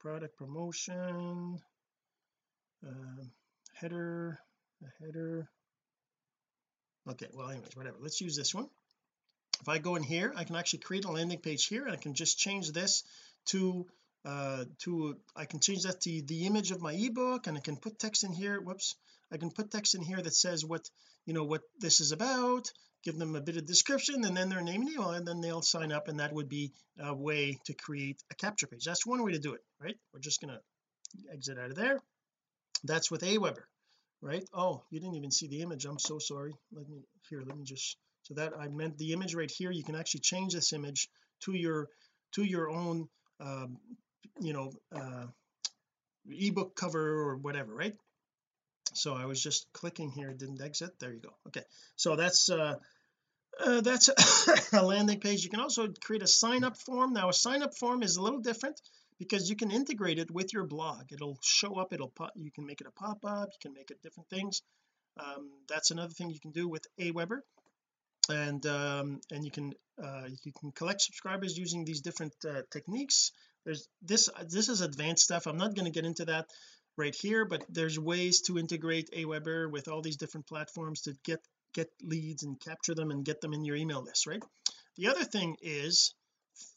Product 0.00 0.36
promotion 0.36 1.58
uh, 2.86 3.24
header 3.74 4.38
a 4.82 5.04
header. 5.04 5.48
Okay 7.08 7.28
well 7.32 7.48
anyways 7.48 7.76
whatever. 7.76 7.96
Let's 8.00 8.20
use 8.20 8.36
this 8.36 8.54
one 8.54 8.68
if 9.60 9.68
I 9.68 9.78
go 9.78 9.96
in 9.96 10.02
here 10.02 10.32
I 10.36 10.44
can 10.44 10.56
actually 10.56 10.80
create 10.80 11.04
a 11.04 11.10
landing 11.10 11.38
page 11.38 11.66
here 11.66 11.84
and 11.84 11.92
I 11.92 11.96
can 11.96 12.14
just 12.14 12.38
change 12.38 12.72
this 12.72 13.02
to 13.46 13.86
uh 14.24 14.64
to 14.80 15.16
I 15.34 15.44
can 15.44 15.60
change 15.60 15.82
that 15.82 16.00
to 16.02 16.22
the 16.22 16.46
image 16.46 16.70
of 16.70 16.80
my 16.80 16.92
ebook 16.92 17.46
and 17.46 17.56
I 17.56 17.60
can 17.60 17.76
put 17.76 17.98
text 17.98 18.24
in 18.24 18.32
here. 18.32 18.60
Whoops. 18.60 18.96
I 19.32 19.38
can 19.38 19.50
put 19.50 19.70
text 19.70 19.94
in 19.94 20.02
here 20.02 20.20
that 20.20 20.34
says 20.34 20.64
what 20.64 20.88
you 21.26 21.34
know 21.34 21.44
what 21.44 21.62
this 21.80 22.00
is 22.00 22.12
about 22.12 22.70
give 23.02 23.18
them 23.18 23.36
a 23.36 23.40
bit 23.40 23.56
of 23.56 23.64
description 23.64 24.24
and 24.24 24.36
then 24.36 24.48
their 24.48 24.62
name 24.62 24.80
and 24.80 24.90
email 24.90 25.10
and 25.10 25.26
then 25.28 25.40
they'll 25.40 25.62
sign 25.62 25.92
up 25.92 26.08
and 26.08 26.18
that 26.18 26.32
would 26.32 26.48
be 26.48 26.72
a 26.98 27.14
way 27.14 27.56
to 27.64 27.72
create 27.72 28.20
a 28.32 28.34
capture 28.34 28.66
page. 28.66 28.84
That's 28.84 29.06
one 29.06 29.22
way 29.22 29.32
to 29.32 29.38
do 29.38 29.54
it 29.54 29.60
right? 29.80 29.96
We're 30.12 30.20
just 30.20 30.40
to 30.40 30.60
exit 31.32 31.56
out 31.56 31.70
of 31.70 31.76
there. 31.76 32.00
That's 32.82 33.10
with 33.10 33.22
Aweber 33.22 33.62
right? 34.20 34.44
Oh 34.52 34.82
you 34.90 34.98
didn't 34.98 35.14
even 35.14 35.30
see 35.30 35.46
the 35.46 35.62
image. 35.62 35.84
I'm 35.84 36.00
so 36.00 36.18
sorry. 36.18 36.54
Let 36.72 36.88
me 36.88 37.04
here 37.30 37.42
let 37.46 37.56
me 37.56 37.64
just 37.64 37.96
so 38.26 38.34
that 38.34 38.52
I 38.58 38.66
meant 38.66 38.98
the 38.98 39.12
image 39.12 39.34
right 39.34 39.50
here 39.50 39.70
you 39.70 39.84
can 39.84 39.94
actually 39.94 40.20
change 40.20 40.52
this 40.52 40.72
image 40.72 41.08
to 41.44 41.52
your 41.52 41.88
to 42.34 42.42
your 42.42 42.68
own 42.68 43.08
um, 43.40 43.78
you 44.40 44.52
know 44.52 44.72
uh 44.94 45.26
ebook 46.28 46.74
cover 46.74 47.00
or 47.00 47.36
whatever 47.36 47.72
right? 47.72 47.94
So 48.94 49.14
I 49.14 49.26
was 49.26 49.40
just 49.40 49.66
clicking 49.72 50.10
here 50.10 50.32
didn't 50.32 50.60
exit 50.60 50.98
there 50.98 51.12
you 51.12 51.20
go 51.20 51.36
okay. 51.48 51.62
So 51.94 52.16
that's 52.16 52.50
uh, 52.50 52.74
uh 53.64 53.80
that's 53.80 54.10
a 54.72 54.84
landing 54.84 55.20
page. 55.20 55.44
You 55.44 55.50
can 55.50 55.60
also 55.60 55.88
create 56.02 56.22
a 56.22 56.26
sign 56.26 56.64
up 56.64 56.76
form. 56.76 57.12
Now 57.12 57.28
a 57.28 57.32
sign 57.32 57.62
up 57.62 57.76
form 57.76 58.02
is 58.02 58.16
a 58.16 58.22
little 58.22 58.40
different 58.40 58.80
because 59.18 59.48
you 59.48 59.54
can 59.54 59.70
integrate 59.70 60.18
it 60.18 60.32
with 60.32 60.52
your 60.52 60.64
blog. 60.64 61.12
It'll 61.12 61.38
show 61.42 61.74
up 61.74 61.92
it'll 61.92 62.08
pop 62.08 62.32
you 62.34 62.50
can 62.50 62.66
make 62.66 62.80
it 62.80 62.88
a 62.88 62.90
pop-up 62.90 63.50
you 63.52 63.58
can 63.62 63.72
make 63.72 63.92
it 63.92 64.02
different 64.02 64.28
things. 64.30 64.62
Um, 65.18 65.50
that's 65.68 65.92
another 65.92 66.12
thing 66.12 66.30
you 66.30 66.40
can 66.40 66.50
do 66.50 66.68
with 66.68 66.86
Aweber 67.00 67.40
and 68.28 68.64
um, 68.66 69.20
and 69.30 69.44
you 69.44 69.50
can 69.50 69.72
uh, 70.02 70.26
you 70.44 70.52
can 70.58 70.72
collect 70.72 71.00
subscribers 71.00 71.56
using 71.56 71.84
these 71.84 72.00
different 72.00 72.34
uh, 72.48 72.62
techniques. 72.70 73.32
There's 73.64 73.88
this 74.02 74.28
this 74.48 74.68
is 74.68 74.80
advanced 74.80 75.24
stuff. 75.24 75.46
I'm 75.46 75.56
not 75.56 75.74
going 75.74 75.86
to 75.86 75.90
get 75.90 76.04
into 76.06 76.24
that 76.26 76.46
right 76.96 77.14
here 77.14 77.44
but 77.44 77.64
there's 77.68 77.98
ways 77.98 78.40
to 78.42 78.58
integrate 78.58 79.10
Aweber 79.12 79.70
with 79.70 79.88
all 79.88 80.02
these 80.02 80.16
different 80.16 80.46
platforms 80.46 81.02
to 81.02 81.14
get 81.24 81.40
get 81.74 81.88
leads 82.02 82.42
and 82.42 82.58
capture 82.60 82.94
them 82.94 83.10
and 83.10 83.24
get 83.24 83.40
them 83.40 83.52
in 83.52 83.64
your 83.64 83.76
email 83.76 84.02
list 84.02 84.26
right? 84.26 84.42
The 84.96 85.08
other 85.08 85.24
thing 85.24 85.56
is 85.60 86.14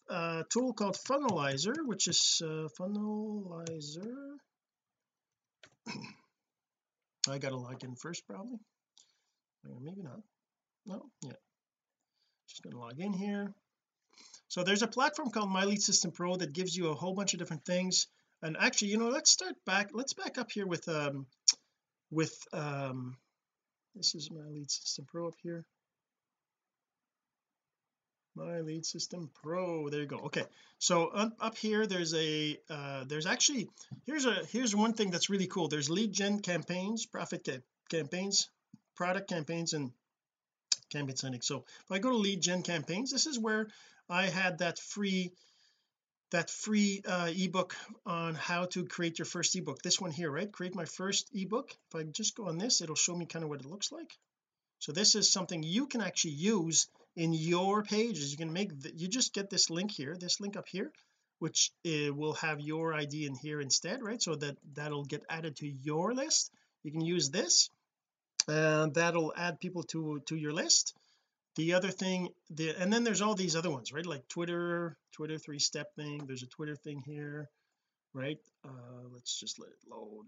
a 0.10 0.44
tool 0.52 0.74
called 0.74 0.98
funnelizer 1.10 1.76
which 1.86 2.08
is 2.08 2.42
uh, 2.44 2.68
funnelizer. 2.80 4.36
I 7.30 7.38
gotta 7.38 7.58
log 7.58 7.84
in 7.84 7.96
first 7.96 8.26
probably. 8.28 8.60
Or 9.66 9.80
maybe 9.82 10.02
not 10.04 10.20
no 10.90 11.06
yeah. 11.22 11.32
Just 12.48 12.64
gonna 12.64 12.80
log 12.80 13.00
in 13.00 13.14
here. 13.14 13.54
So 14.48 14.64
there's 14.64 14.82
a 14.82 14.88
platform 14.88 15.30
called 15.30 15.52
my 15.52 15.66
lead 15.66 15.82
system 15.82 16.12
pro 16.12 16.36
that 16.36 16.52
gives 16.52 16.76
you 16.76 16.90
a 16.90 16.96
whole 16.96 17.14
bunch 17.14 17.34
of 17.34 17.40
different 17.40 17.64
things. 17.64 18.08
And 18.42 18.58
actually 18.60 18.90
you 18.90 18.98
know 18.98 19.10
let's 19.10 19.32
start 19.32 19.54
back 19.66 19.90
let's 19.94 20.14
back 20.14 20.38
up 20.38 20.52
here 20.52 20.66
with 20.66 20.88
um 20.90 21.28
with 22.10 22.36
um 22.52 23.18
this 23.96 24.16
is 24.16 24.32
my 24.32 24.48
lead 24.50 24.72
system 24.72 25.06
pro 25.08 25.28
up 25.28 25.36
here. 25.44 25.64
My 28.36 28.62
lead 28.62 28.86
system 28.86 29.30
pro 29.44 29.90
there 29.90 30.02
you 30.02 30.08
go 30.08 30.20
okay. 30.26 30.46
So 30.80 31.08
up, 31.08 31.58
here 31.58 31.86
there's 31.86 32.16
a 32.16 32.58
uh 32.70 33.04
there's 33.06 33.28
actually 33.28 33.70
here's 34.08 34.26
a 34.26 34.44
here's 34.46 34.76
one 34.76 34.94
thing 34.94 35.12
that's 35.12 35.30
really 35.30 35.48
cool. 35.48 35.68
There's 35.68 35.90
lead 35.90 36.14
gen 36.14 36.40
campaigns 36.40 37.06
profit 37.06 37.46
ca 37.46 37.60
campaigns 37.90 38.50
product 38.96 39.30
campaigns 39.30 39.74
and 39.74 39.92
campaign 40.90 41.16
sending 41.16 41.42
so 41.42 41.66
if 41.86 41.92
I 41.92 42.00
go 42.00 42.10
to 42.10 42.18
lead 42.18 42.42
gen 42.42 42.64
campaigns 42.64 43.12
this 43.12 43.28
is 43.28 43.40
where 43.40 43.68
I 44.10 44.26
had 44.26 44.60
that 44.60 44.80
free 44.80 45.32
that 46.32 46.50
free 46.50 47.02
uh 47.06 47.32
ebook 47.36 47.76
on 48.06 48.36
how 48.36 48.66
to 48.66 48.86
create 48.86 49.20
your 49.20 49.26
first 49.26 49.56
ebook. 49.56 49.82
This 49.82 50.00
one 50.00 50.12
here 50.12 50.32
right? 50.32 50.52
Create 50.52 50.76
my 50.76 50.86
first 50.86 51.30
ebook. 51.34 51.76
If 51.90 51.96
I 51.96 52.04
just 52.04 52.36
go 52.36 52.48
on 52.48 52.58
this 52.58 52.82
it'll 52.82 52.96
show 52.96 53.16
me 53.16 53.26
kind 53.26 53.44
of 53.44 53.50
what 53.50 53.62
it 53.62 53.66
looks 53.66 53.92
like. 53.92 54.18
So 54.80 54.92
this 54.92 55.16
is 55.16 55.32
something 55.32 55.62
you 55.64 55.88
can 55.88 56.02
actually 56.02 56.32
use 56.32 56.88
in 57.16 57.34
your 57.34 57.84
pages 57.84 58.32
you 58.32 58.38
can 58.38 58.54
make 58.54 58.80
the, 58.82 58.96
you 58.96 59.08
just 59.08 59.34
get 59.34 59.50
this 59.50 59.70
link 59.70 59.92
here 59.92 60.16
this 60.16 60.40
link 60.40 60.56
up 60.56 60.68
here 60.68 60.92
which 61.40 61.72
uh, 61.88 62.14
will 62.14 62.34
have 62.34 62.60
your 62.60 62.94
ID 62.94 63.26
in 63.26 63.36
here 63.36 63.60
instead 63.62 64.02
right? 64.04 64.22
So 64.22 64.36
that 64.36 64.58
that'll 64.74 65.06
get 65.06 65.26
added 65.30 65.56
to 65.58 65.68
your 65.68 66.14
list. 66.14 66.52
You 66.84 66.92
can 66.92 67.02
use 67.02 67.30
this 67.30 67.70
and 68.50 68.94
that'll 68.96 69.34
add 69.38 69.60
people 69.60 69.84
to 69.84 70.20
to 70.26 70.36
your 70.36 70.52
list. 70.52 70.96
The 71.56 71.74
other 71.74 71.92
thing 71.92 72.30
the 72.50 72.74
and 72.80 72.92
then 72.92 73.04
there's 73.04 73.22
all 73.22 73.36
these 73.36 73.56
other 73.56 73.70
ones 73.70 73.94
right? 73.94 74.06
Like 74.06 74.28
Twitter 74.28 74.98
Twitter 75.12 75.38
three 75.38 75.60
step 75.60 75.94
thing 75.96 76.26
there's 76.26 76.44
a 76.44 76.48
Twitter 76.48 76.76
thing 76.76 77.02
here 77.06 77.50
right? 78.14 78.40
Uh 78.66 79.08
let's 79.14 79.40
just 79.40 79.60
let 79.60 79.70
it 79.70 79.90
load. 79.90 80.26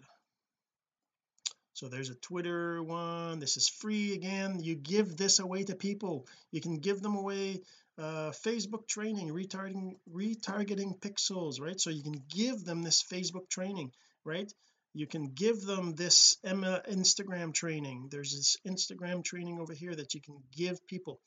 So 1.73 1.87
there's 1.87 2.09
a 2.09 2.15
Twitter 2.15 2.83
one 2.83 3.39
this 3.39 3.57
is 3.57 3.69
free 3.69 4.13
again. 4.13 4.59
You 4.61 4.75
give 4.75 5.17
this 5.17 5.39
away 5.39 5.63
to 5.63 5.75
people. 5.75 6.27
You 6.51 6.61
can 6.61 6.77
give 6.77 7.01
them 7.01 7.15
away 7.15 7.61
uh 7.97 8.31
Facebook 8.45 8.87
training 8.87 9.29
retargeting 9.29 9.95
retargeting 10.13 10.99
pixels 10.99 11.59
right? 11.59 11.79
So 11.79 11.89
you 11.89 12.03
can 12.03 12.21
give 12.29 12.65
them 12.65 12.83
this 12.83 13.01
Facebook 13.01 13.49
training 13.49 13.91
right 14.25 14.51
you 14.93 15.07
can 15.07 15.31
give 15.33 15.61
them 15.61 15.95
this 15.95 16.37
Instagram 16.43 17.53
training. 17.53 18.09
There's 18.11 18.33
this 18.35 18.57
Instagram 18.67 19.23
training 19.23 19.59
over 19.59 19.73
here 19.73 19.95
that 19.95 20.13
you 20.13 20.21
can 20.21 20.41
give 20.55 20.85
people. 20.87 21.19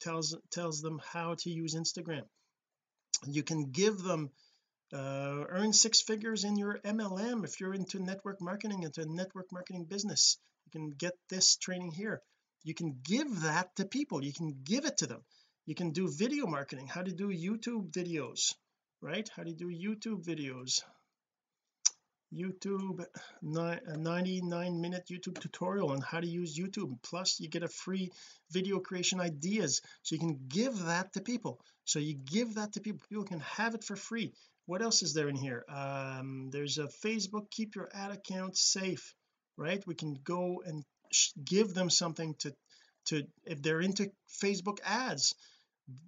Tells 0.00 0.36
tells 0.50 0.82
them 0.82 1.00
how 1.12 1.34
to 1.40 1.50
use 1.50 1.74
Instagram. 1.74 2.24
You 3.26 3.42
can 3.42 3.70
give 3.70 3.98
them 3.98 4.30
uh, 4.92 5.44
earn 5.48 5.72
six 5.72 6.02
figures 6.02 6.44
in 6.44 6.56
your 6.56 6.78
MLM 6.84 7.44
if 7.44 7.60
you're 7.60 7.74
into 7.74 7.98
network 7.98 8.40
marketing 8.40 8.82
into 8.82 9.02
a 9.02 9.06
network 9.06 9.50
marketing 9.52 9.84
business. 9.84 10.38
You 10.66 10.72
can 10.72 10.90
get 10.90 11.14
this 11.30 11.56
training 11.56 11.92
here. 11.92 12.20
You 12.62 12.74
can 12.74 13.00
give 13.02 13.42
that 13.42 13.74
to 13.76 13.86
people. 13.86 14.22
You 14.22 14.32
can 14.32 14.62
give 14.64 14.84
it 14.84 14.98
to 14.98 15.06
them. 15.06 15.22
You 15.64 15.74
can 15.74 15.92
do 15.92 16.08
video 16.08 16.46
marketing. 16.46 16.88
How 16.88 17.02
to 17.02 17.12
do 17.12 17.28
YouTube 17.28 17.90
videos 17.90 18.52
right? 19.00 19.28
How 19.36 19.42
to 19.42 19.52
do 19.52 19.68
YouTube 19.68 20.24
videos 20.24 20.82
YouTube 22.34 23.04
a 23.42 23.96
99 23.96 24.80
minute 24.80 25.06
YouTube 25.10 25.40
tutorial 25.40 25.90
on 25.90 26.00
how 26.00 26.20
to 26.20 26.26
use 26.26 26.58
YouTube. 26.58 27.00
Plus 27.02 27.40
you 27.40 27.48
get 27.48 27.62
a 27.62 27.68
free 27.68 28.10
video 28.50 28.80
creation 28.80 29.20
ideas. 29.20 29.80
So 30.02 30.14
you 30.14 30.20
can 30.20 30.40
give 30.48 30.84
that 30.84 31.12
to 31.12 31.20
people. 31.20 31.60
So 31.84 31.98
you 31.98 32.14
give 32.14 32.56
that 32.56 32.72
to 32.72 32.80
people 32.80 33.00
people 33.08 33.24
can 33.24 33.40
have 33.40 33.74
it 33.74 33.84
for 33.84 33.96
free. 33.96 34.32
What 34.66 34.82
else 34.82 35.02
is 35.02 35.14
there 35.14 35.28
in 35.28 35.36
here? 35.36 35.64
Um 35.68 36.50
there's 36.50 36.78
a 36.78 36.88
Facebook 37.04 37.50
keep 37.50 37.76
your 37.76 37.88
ad 37.94 38.10
account 38.10 38.56
safe 38.56 39.14
right? 39.56 39.86
We 39.86 39.94
can 39.94 40.14
go 40.22 40.62
and 40.66 40.84
give 41.44 41.74
them 41.74 41.90
something 41.90 42.34
to 42.40 42.54
to 43.06 43.22
if 43.44 43.62
they're 43.62 43.80
into 43.80 44.10
Facebook 44.42 44.78
ads 44.84 45.34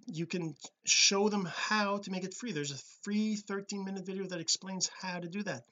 you 0.07 0.25
can 0.25 0.55
show 0.85 1.29
them 1.29 1.45
how 1.45 1.99
to 1.99 2.11
make 2.11 2.25
it 2.25 2.33
free. 2.33 2.51
There's 2.51 2.71
a 2.71 2.83
free 3.03 3.37
13 3.37 3.85
minute 3.85 4.05
video 4.05 4.27
that 4.27 4.41
explains 4.41 4.89
how 5.01 5.19
to 5.19 5.29
do 5.29 5.43
that 5.43 5.63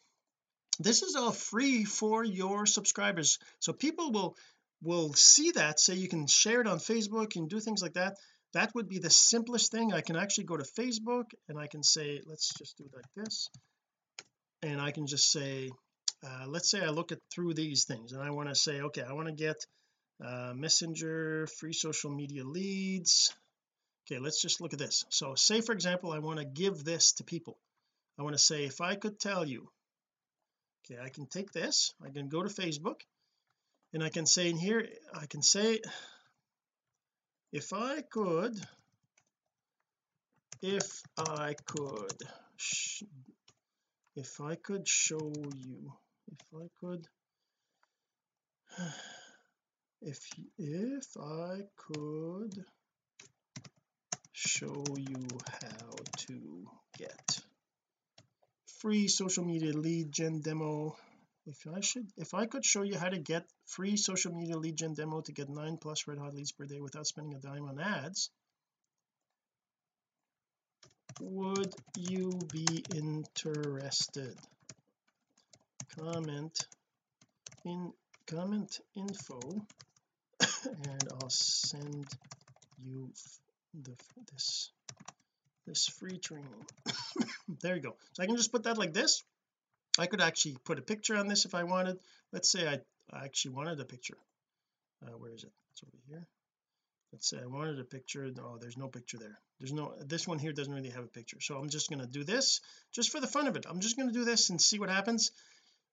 this 0.80 1.02
is 1.02 1.16
all 1.16 1.32
free 1.32 1.84
for 1.84 2.24
your 2.24 2.66
subscribers. 2.66 3.40
So 3.60 3.74
people 3.74 4.12
will 4.12 4.36
will 4.82 5.14
see 5.14 5.52
that 5.52 5.80
say 5.80 5.96
you 5.96 6.08
can 6.08 6.28
share 6.28 6.62
it 6.62 6.68
on 6.68 6.78
Facebook 6.78 7.36
and 7.36 7.50
do 7.50 7.60
things 7.60 7.82
like 7.82 7.94
that. 7.94 8.18
That 8.54 8.74
would 8.76 8.88
be 8.88 9.00
the 9.00 9.10
simplest 9.10 9.72
thing. 9.72 9.92
I 9.92 10.02
can 10.02 10.16
actually 10.16 10.46
go 10.46 10.58
to 10.58 10.64
Facebook 10.64 11.26
and 11.50 11.58
I 11.58 11.68
can 11.68 11.84
say 11.84 12.22
let's 12.26 12.54
just 12.54 12.78
do 12.78 12.86
it 12.86 12.96
like 12.96 13.12
this. 13.16 13.50
And 14.62 14.80
I 14.80 14.92
can 14.92 15.08
just 15.08 15.32
say 15.32 15.72
uh, 16.24 16.46
let's 16.48 16.70
say 16.70 16.82
I 16.82 16.90
look 16.90 17.12
at 17.12 17.20
through 17.32 17.54
these 17.54 17.86
things 17.86 18.12
and 18.12 18.22
I 18.22 18.30
want 18.30 18.50
to 18.50 18.56
say 18.56 18.82
okay 18.82 19.04
I 19.04 19.14
want 19.14 19.28
to 19.28 19.34
get 19.34 19.58
uh, 20.24 20.54
messenger 20.56 21.48
free 21.60 21.74
social 21.74 22.12
media 22.12 22.44
leads. 22.44 23.34
Okay 24.06 24.20
let's 24.20 24.42
just 24.42 24.62
look 24.62 24.74
at 24.74 24.80
this. 24.80 25.06
So 25.10 25.34
say 25.36 25.62
for 25.62 25.74
example 25.74 26.12
I 26.12 26.20
want 26.20 26.40
to 26.40 26.46
give 26.46 26.84
this 26.84 27.14
to 27.14 27.24
people. 27.24 27.58
I 28.20 28.24
want 28.24 28.36
to 28.36 28.44
say 28.44 28.66
if 28.66 28.80
I 28.80 28.96
could 28.96 29.20
tell 29.20 29.46
you 29.46 29.70
okay 30.90 31.02
I 31.04 31.10
can 31.10 31.26
take 31.28 31.52
this. 31.52 31.94
I 32.04 32.10
can 32.10 32.30
go 32.30 32.44
to 32.44 32.50
Facebook 32.50 33.02
and 33.94 34.04
I 34.04 34.10
can 34.10 34.26
say 34.26 34.50
in 34.50 34.58
here 34.58 34.88
I 35.14 35.26
can 35.26 35.42
say 35.42 35.80
if 37.52 37.74
I 37.74 38.02
could 38.02 38.56
if 40.62 41.02
I 41.18 41.56
could 41.66 42.24
if 44.16 44.42
I 44.42 44.56
could 44.56 44.88
show 44.88 45.32
you 45.56 45.94
if 46.32 46.46
I 46.56 46.68
could 46.80 47.08
if 50.02 50.20
if 50.58 51.18
I 51.20 51.62
could 51.76 52.66
show 54.34 54.84
you 54.96 55.28
how 55.62 55.96
to 56.18 56.68
get 56.98 57.47
free 58.82 59.08
social 59.08 59.44
media 59.44 59.74
lead 59.74 60.12
gen 60.12 60.42
demo. 60.42 60.96
If 61.46 61.66
I 61.68 61.80
should 61.82 62.08
if 62.18 62.34
I 62.34 62.46
could 62.46 62.66
show 62.66 62.84
you 62.84 62.98
how 62.98 63.10
to 63.10 63.20
get 63.20 63.46
free 63.66 63.98
social 63.98 64.34
media 64.34 64.58
lead 64.58 64.76
gen 64.76 64.94
demo 64.94 65.22
to 65.22 65.32
get 65.32 65.50
nine 65.50 65.78
plus 65.78 66.08
red 66.08 66.18
hot 66.18 66.34
leads 66.34 66.52
per 66.52 66.66
day 66.66 66.82
without 66.82 67.08
spending 67.08 67.36
a 67.36 67.40
dime 67.40 67.68
on 67.70 67.80
ads 67.80 68.30
would 71.20 71.74
you 71.96 72.40
be 72.52 72.84
interested? 72.94 74.36
Comment 75.96 76.68
in 77.66 77.92
comment 78.28 78.80
info 78.96 79.40
and 80.40 81.04
I'll 81.14 81.30
send 81.30 82.08
you 82.84 83.12
the 83.74 83.96
this 84.32 84.72
this 85.68 85.88
free 85.88 86.18
training. 86.18 86.66
There 87.62 87.76
you 87.76 87.82
go. 87.82 87.96
So 88.14 88.24
I 88.24 88.26
can 88.26 88.36
just 88.36 88.52
put 88.52 88.64
that 88.64 88.78
like 88.78 88.94
this. 88.94 89.24
I 89.98 90.08
could 90.08 90.22
actually 90.22 90.58
put 90.66 90.80
a 90.80 90.82
picture 90.82 91.16
on 91.16 91.28
this 91.28 91.46
if 91.46 91.56
I 91.56 91.64
wanted. 91.64 91.98
Let's 92.34 92.50
say 92.50 92.68
I, 92.68 92.80
I 93.12 93.24
actually 93.24 93.56
wanted 93.56 93.80
a 93.80 93.86
picture. 93.86 94.18
Uh, 95.02 95.12
where 95.18 95.34
is 95.34 95.44
it? 95.44 95.52
It's 95.72 95.84
over 95.84 95.98
here. 96.10 96.28
Let's 97.14 97.30
say 97.30 97.38
I 97.42 97.46
wanted 97.46 97.80
a 97.80 97.86
picture. 97.86 98.30
Oh 98.44 98.58
there's 98.60 98.78
no 98.78 98.88
picture 98.88 99.18
there. 99.18 99.40
There's 99.60 99.72
no 99.72 99.94
this 100.06 100.28
one 100.28 100.40
here 100.40 100.52
doesn't 100.52 100.74
really 100.74 100.90
have 100.90 101.06
a 101.06 101.08
picture. 101.20 101.40
So 101.40 101.58
I'm 101.58 101.70
just 101.70 101.90
going 101.90 102.02
to 102.02 102.08
do 102.08 102.26
this 102.26 102.60
just 102.92 103.12
for 103.12 103.22
the 103.22 103.28
fun 103.28 103.48
of 103.48 103.56
it. 103.56 103.66
I'm 103.68 103.80
just 103.80 103.96
going 103.96 104.10
to 104.10 104.14
do 104.14 104.26
this 104.26 104.50
and 104.50 104.62
see 104.62 104.80
what 104.80 104.90
happens. 104.90 105.32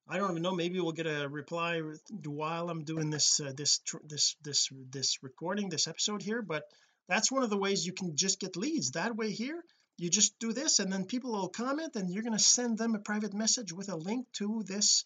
I 0.08 0.18
don't 0.18 0.32
even 0.32 0.42
know. 0.42 0.54
Maybe 0.54 0.80
we'll 0.80 0.92
get 0.92 1.06
a 1.06 1.28
reply 1.28 1.80
while 2.24 2.68
I'm 2.68 2.82
doing 2.82 3.10
this 3.10 3.40
uh, 3.40 3.52
this 3.56 3.80
this 4.04 4.36
this 4.42 4.68
this 4.90 5.22
recording 5.22 5.68
this 5.68 5.86
episode 5.86 6.20
here 6.20 6.42
but 6.42 6.64
that's 7.08 7.30
one 7.30 7.42
of 7.42 7.50
the 7.50 7.58
ways 7.58 7.86
you 7.86 7.92
can 7.92 8.16
just 8.16 8.40
get 8.40 8.56
leads. 8.56 8.92
That 8.92 9.16
way 9.16 9.30
here 9.30 9.62
you 9.96 10.10
just 10.10 10.38
do 10.38 10.52
this 10.52 10.78
and 10.80 10.92
then 10.92 11.04
people 11.04 11.32
will 11.32 11.48
comment 11.48 11.94
and 11.96 12.10
you're 12.10 12.22
going 12.22 12.36
to 12.36 12.42
send 12.42 12.78
them 12.78 12.94
a 12.94 12.98
private 12.98 13.32
message 13.32 13.72
with 13.72 13.88
a 13.88 13.96
link 13.96 14.26
to 14.34 14.62
this 14.66 15.04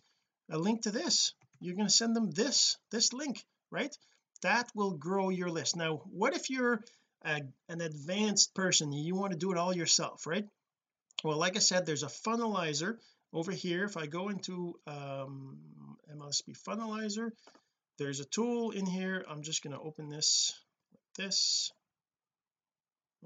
a 0.50 0.58
link 0.58 0.82
to 0.82 0.90
this. 0.90 1.34
You're 1.60 1.74
going 1.74 1.88
to 1.88 1.92
send 1.92 2.16
them 2.16 2.30
this 2.30 2.76
this 2.90 3.12
link 3.12 3.44
right? 3.70 3.94
That 4.42 4.70
will 4.74 4.92
grow 4.92 5.28
your 5.28 5.50
list. 5.50 5.76
Now 5.76 6.02
what 6.10 6.34
if 6.34 6.48
you're 6.48 6.80
a, 7.24 7.42
an 7.68 7.80
advanced 7.80 8.54
person 8.54 8.92
you 8.92 9.14
want 9.14 9.32
to 9.32 9.38
do 9.38 9.52
it 9.52 9.58
all 9.58 9.76
yourself 9.76 10.26
right? 10.26 10.46
Well 11.24 11.38
like 11.38 11.56
I 11.56 11.60
said 11.60 11.84
there's 11.84 12.04
a 12.04 12.06
funnelizer 12.06 12.96
over 13.32 13.52
here. 13.52 13.84
If 13.84 13.96
I 13.96 14.06
go 14.06 14.28
into 14.28 14.78
um 14.86 15.58
MLSP 16.10 16.56
funnelizer 16.66 17.30
there's 17.98 18.20
a 18.20 18.24
tool 18.24 18.70
in 18.70 18.86
here. 18.86 19.24
I'm 19.28 19.42
just 19.42 19.62
going 19.62 19.74
to 19.76 19.82
open 19.82 20.08
this 20.08 20.54
like 20.92 21.00
this 21.16 21.72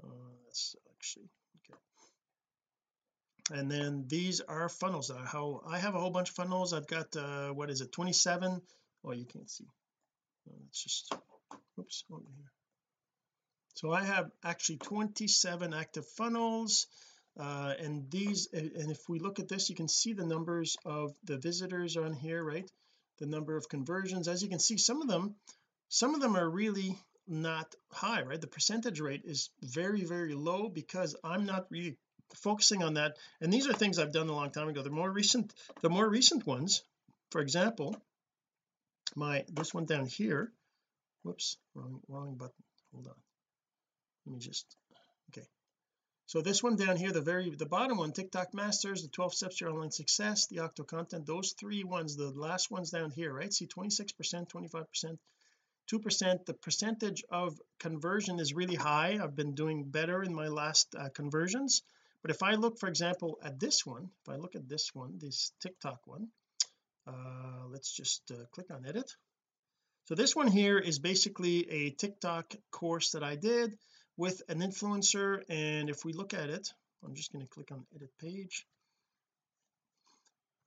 uh, 0.01 0.07
that's 0.45 0.75
actually 0.89 1.29
okay. 1.69 1.79
And 3.59 3.69
then 3.69 4.05
these 4.07 4.41
are 4.41 4.69
funnels. 4.69 5.11
How 5.25 5.61
I 5.67 5.79
have 5.79 5.95
a 5.95 5.99
whole 5.99 6.11
bunch 6.11 6.29
of 6.29 6.35
funnels. 6.35 6.73
I've 6.73 6.87
got 6.87 7.15
uh 7.15 7.49
what 7.49 7.69
is 7.69 7.81
it 7.81 7.91
27 7.91 8.61
oh 9.05 9.11
you 9.11 9.25
can't 9.25 9.49
see. 9.49 9.67
Let's 10.45 10.83
just 10.83 11.13
oops 11.79 12.03
over 12.11 12.21
here. 12.35 12.51
So 13.75 13.91
I 13.91 14.03
have 14.03 14.31
actually 14.43 14.77
27 14.77 15.73
active 15.73 16.07
funnels. 16.07 16.87
Uh, 17.39 17.73
and 17.79 18.11
these 18.11 18.47
and 18.53 18.91
if 18.91 19.09
we 19.09 19.17
look 19.19 19.39
at 19.39 19.49
this 19.49 19.69
you 19.69 19.75
can 19.75 19.87
see 19.87 20.13
the 20.13 20.25
numbers 20.25 20.77
of 20.85 21.15
the 21.23 21.37
visitors 21.37 21.97
on 21.97 22.13
here 22.13 22.43
right? 22.43 22.69
The 23.19 23.25
number 23.25 23.57
of 23.57 23.67
conversions. 23.67 24.27
As 24.27 24.43
you 24.43 24.49
can 24.49 24.59
see 24.59 24.77
some 24.77 25.01
of 25.01 25.07
them 25.07 25.35
some 25.89 26.15
of 26.15 26.21
them 26.21 26.35
are 26.35 26.49
really 26.49 26.97
not 27.27 27.73
high 27.91 28.21
right? 28.23 28.41
The 28.41 28.47
percentage 28.47 28.99
rate 28.99 29.21
is 29.25 29.49
very 29.61 30.03
very 30.03 30.33
low 30.33 30.69
because 30.69 31.15
I'm 31.23 31.45
not 31.45 31.67
really 31.69 31.97
focusing 32.35 32.83
on 32.83 32.95
that. 32.95 33.17
And 33.41 33.51
these 33.51 33.67
are 33.67 33.73
things 33.73 33.99
I've 33.99 34.11
done 34.11 34.29
a 34.29 34.35
long 34.35 34.51
time 34.51 34.67
ago. 34.67 34.81
The 34.81 34.89
more 34.89 35.11
recent 35.11 35.53
the 35.81 35.89
more 35.89 36.07
recent 36.07 36.45
ones 36.45 36.83
for 37.31 37.41
example 37.41 37.95
my 39.15 39.45
this 39.49 39.73
one 39.73 39.85
down 39.85 40.05
here. 40.05 40.51
Whoops 41.23 41.57
wrong 41.75 42.01
wrong 42.07 42.35
button. 42.35 42.63
Hold 42.93 43.07
on. 43.07 43.15
Let 44.25 44.33
me 44.33 44.39
just 44.39 44.75
okay. 45.31 45.47
So 46.25 46.41
this 46.41 46.63
one 46.63 46.75
down 46.75 46.97
here 46.97 47.11
the 47.11 47.21
very 47.21 47.49
the 47.49 47.65
bottom 47.65 47.97
one 47.97 48.11
TikTok 48.11 48.53
masters 48.53 49.03
the 49.03 49.09
12 49.09 49.33
steps 49.33 49.57
to 49.57 49.65
your 49.65 49.73
online 49.73 49.91
success 49.91 50.47
the 50.47 50.59
octo 50.59 50.83
content 50.83 51.25
those 51.25 51.53
three 51.59 51.83
ones 51.83 52.15
the 52.15 52.31
last 52.31 52.71
ones 52.71 52.89
down 52.89 53.11
here 53.11 53.33
right? 53.33 53.53
See 53.53 53.67
26 53.67 54.11
percent 54.13 54.49
25 54.49 54.89
percent 54.89 55.19
2 55.87 55.99
percent. 55.99 56.45
The 56.45 56.53
percentage 56.53 57.23
of 57.29 57.59
conversion 57.79 58.39
is 58.39 58.53
really 58.53 58.75
high. 58.75 59.19
I've 59.21 59.35
been 59.35 59.55
doing 59.55 59.89
better 59.89 60.23
in 60.23 60.33
my 60.33 60.47
last 60.47 60.95
uh, 60.95 61.09
conversions. 61.09 61.83
But 62.23 62.31
if 62.31 62.41
I 62.41 62.55
look 62.55 62.79
for 62.79 62.87
example 62.87 63.37
at 63.43 63.59
this 63.59 63.85
one 63.85 64.09
if 64.21 64.29
I 64.29 64.37
look 64.37 64.55
at 64.55 64.69
this 64.69 64.95
one 64.95 65.19
this 65.19 65.51
TikTok 65.59 65.99
one 66.05 66.29
uh 67.05 67.67
let's 67.69 67.93
just 67.93 68.31
uh, 68.31 68.45
click 68.53 68.71
on 68.71 68.85
edit. 68.85 69.11
So 70.05 70.15
this 70.15 70.35
one 70.35 70.47
here 70.47 70.79
is 70.79 70.99
basically 70.99 71.69
a 71.69 71.89
TikTok 71.91 72.55
course 72.71 73.11
that 73.11 73.23
I 73.23 73.35
did 73.35 73.77
with 74.17 74.41
an 74.47 74.59
influencer. 74.59 75.43
And 75.49 75.89
if 75.89 76.05
we 76.05 76.13
look 76.13 76.33
at 76.33 76.49
it 76.49 76.69
I'm 77.03 77.13
just 77.13 77.33
going 77.33 77.43
to 77.45 77.49
click 77.49 77.71
on 77.73 77.85
edit 77.93 78.11
page. 78.19 78.65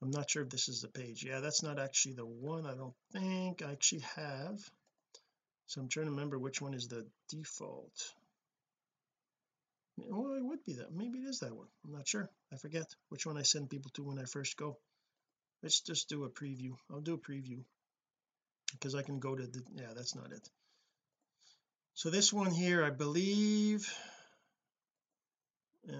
I'm 0.03 0.11
not 0.11 0.29
sure 0.29 0.43
if 0.43 0.49
this 0.49 0.69
is 0.69 0.81
the 0.81 0.89
page. 0.89 1.25
Yeah 1.25 1.39
that's 1.39 1.63
not 1.63 1.79
actually 1.79 2.13
the 2.13 2.25
one 2.25 2.67
I 2.67 2.75
don't 2.75 2.95
think. 3.13 3.63
I 3.63 3.71
actually 3.71 4.05
have 4.15 4.59
so 5.67 5.81
I'm 5.81 5.89
trying 5.89 6.05
to 6.05 6.11
remember 6.11 6.39
which 6.39 6.61
one 6.61 6.73
is 6.73 6.87
the 6.87 7.05
default. 7.29 8.13
Well 9.97 10.35
it 10.35 10.45
would 10.45 10.63
be 10.63 10.73
that 10.73 10.93
maybe 10.93 11.19
it 11.19 11.27
is 11.27 11.39
that 11.39 11.55
one. 11.55 11.67
I'm 11.85 11.91
not 11.91 12.07
sure. 12.07 12.29
I 12.53 12.57
forget 12.57 12.85
which 13.09 13.25
one 13.25 13.37
I 13.37 13.41
send 13.41 13.69
people 13.69 13.91
to 13.95 14.03
when 14.03 14.19
I 14.19 14.23
first 14.23 14.55
go. 14.55 14.77
Let's 15.61 15.81
just 15.81 16.07
do 16.07 16.23
a 16.23 16.29
preview. 16.29 16.75
I'll 16.89 17.01
do 17.01 17.15
a 17.15 17.17
preview 17.17 17.63
because 18.71 18.95
I 18.95 19.01
can 19.01 19.19
go 19.19 19.35
to 19.35 19.45
the 19.45 19.61
yeah 19.75 19.93
that's 19.93 20.15
not 20.15 20.31
it. 20.31 20.49
So 21.95 22.09
this 22.09 22.31
one 22.31 22.51
here 22.51 22.83
I 22.83 22.91
believe 22.91 23.91
uh, 25.89 25.93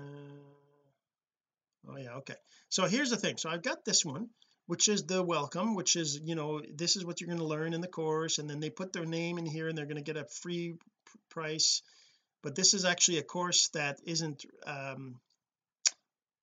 oh 1.90 1.98
yeah 1.98 2.14
okay. 2.20 2.36
So 2.70 2.86
here's 2.86 3.10
the 3.10 3.18
thing. 3.18 3.36
So 3.38 3.50
I've 3.50 3.64
got 3.64 3.84
this 3.84 4.06
one 4.06 4.30
which 4.68 4.90
is 4.90 5.04
the 5.04 5.24
welcome 5.24 5.76
which 5.76 5.96
is 5.96 6.20
you 6.24 6.36
know 6.36 6.62
this 6.76 6.96
is 6.96 7.06
what 7.06 7.20
you're 7.20 7.28
going 7.28 7.40
to 7.40 7.46
learn 7.46 7.74
in 7.74 7.82
the 7.82 7.88
course 7.88 8.38
and 8.38 8.50
then 8.50 8.60
they 8.60 8.70
put 8.70 8.94
their 8.94 9.06
name 9.06 9.38
in 9.38 9.46
here 9.46 9.68
and 9.68 9.78
they're 9.78 9.86
going 9.86 10.04
to 10.04 10.14
get 10.14 10.18
a 10.18 10.26
free 10.26 10.76
price. 11.30 11.82
But 12.44 12.56
this 12.56 12.74
is 12.74 12.86
actually 12.86 13.18
a 13.18 13.24
course 13.24 13.70
that 13.70 14.00
isn't 14.06 14.46
um 14.66 15.20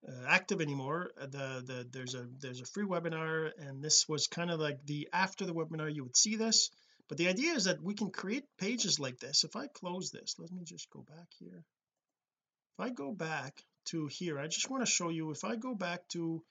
uh, 0.06 0.26
active 0.28 0.60
anymore. 0.60 1.10
The 1.16 1.62
the 1.66 1.88
there's 1.90 2.14
a 2.14 2.26
there's 2.40 2.60
a 2.60 2.66
free 2.66 2.84
webinar 2.84 3.50
and 3.58 3.82
this 3.82 4.08
was 4.08 4.26
kind 4.26 4.50
of 4.50 4.60
like 4.60 4.84
the 4.84 5.08
after 5.12 5.46
the 5.46 5.54
webinar 5.54 5.94
you 5.94 6.04
would 6.04 6.16
see 6.16 6.36
this. 6.36 6.70
But 7.08 7.18
the 7.18 7.28
idea 7.28 7.52
is 7.52 7.64
that 7.64 7.82
we 7.82 7.94
can 7.94 8.10
create 8.10 8.44
pages 8.58 8.98
like 8.98 9.18
this. 9.18 9.44
If 9.44 9.56
I 9.56 9.66
close 9.66 10.10
this 10.10 10.36
let 10.38 10.50
me 10.52 10.64
just 10.64 10.90
go 10.90 11.02
back 11.02 11.28
here. 11.38 11.64
If 12.72 12.86
I 12.86 12.90
go 12.90 13.12
back 13.12 13.62
to 13.86 14.06
here 14.06 14.38
I 14.38 14.46
just 14.48 14.70
want 14.70 14.84
to 14.84 14.90
show 14.90 15.10
you 15.10 15.30
if 15.30 15.44
I 15.44 15.56
go 15.56 15.74
back 15.74 16.08
to 16.08 16.42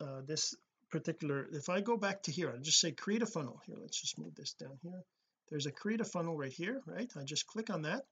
uh, 0.00 0.22
this 0.26 0.54
particular 0.90 1.48
if 1.52 1.68
I 1.68 1.80
go 1.80 1.96
back 1.96 2.22
to 2.24 2.32
here 2.32 2.50
I'll 2.50 2.60
just 2.60 2.80
say 2.80 2.92
create 2.92 3.22
a 3.22 3.26
funnel 3.26 3.60
here. 3.66 3.76
Let's 3.80 4.00
just 4.00 4.18
move 4.18 4.34
this 4.34 4.54
down 4.54 4.78
here. 4.82 5.02
There's 5.48 5.66
a 5.66 5.72
create 5.72 6.00
a 6.00 6.04
funnel 6.04 6.36
right 6.36 6.52
here 6.52 6.80
right? 6.86 7.10
I 7.18 7.24
just 7.24 7.46
click 7.46 7.70
on 7.70 7.82
that. 7.82 8.02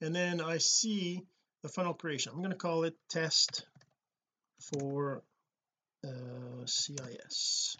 And 0.00 0.14
then 0.14 0.40
I 0.40 0.58
see 0.58 1.22
the 1.62 1.68
funnel 1.68 1.94
creation. 1.94 2.32
I'm 2.32 2.40
going 2.40 2.50
to 2.50 2.56
call 2.56 2.84
it 2.84 2.96
test 3.08 3.64
for 4.60 5.22
uh, 6.04 6.66
CIS 6.66 7.76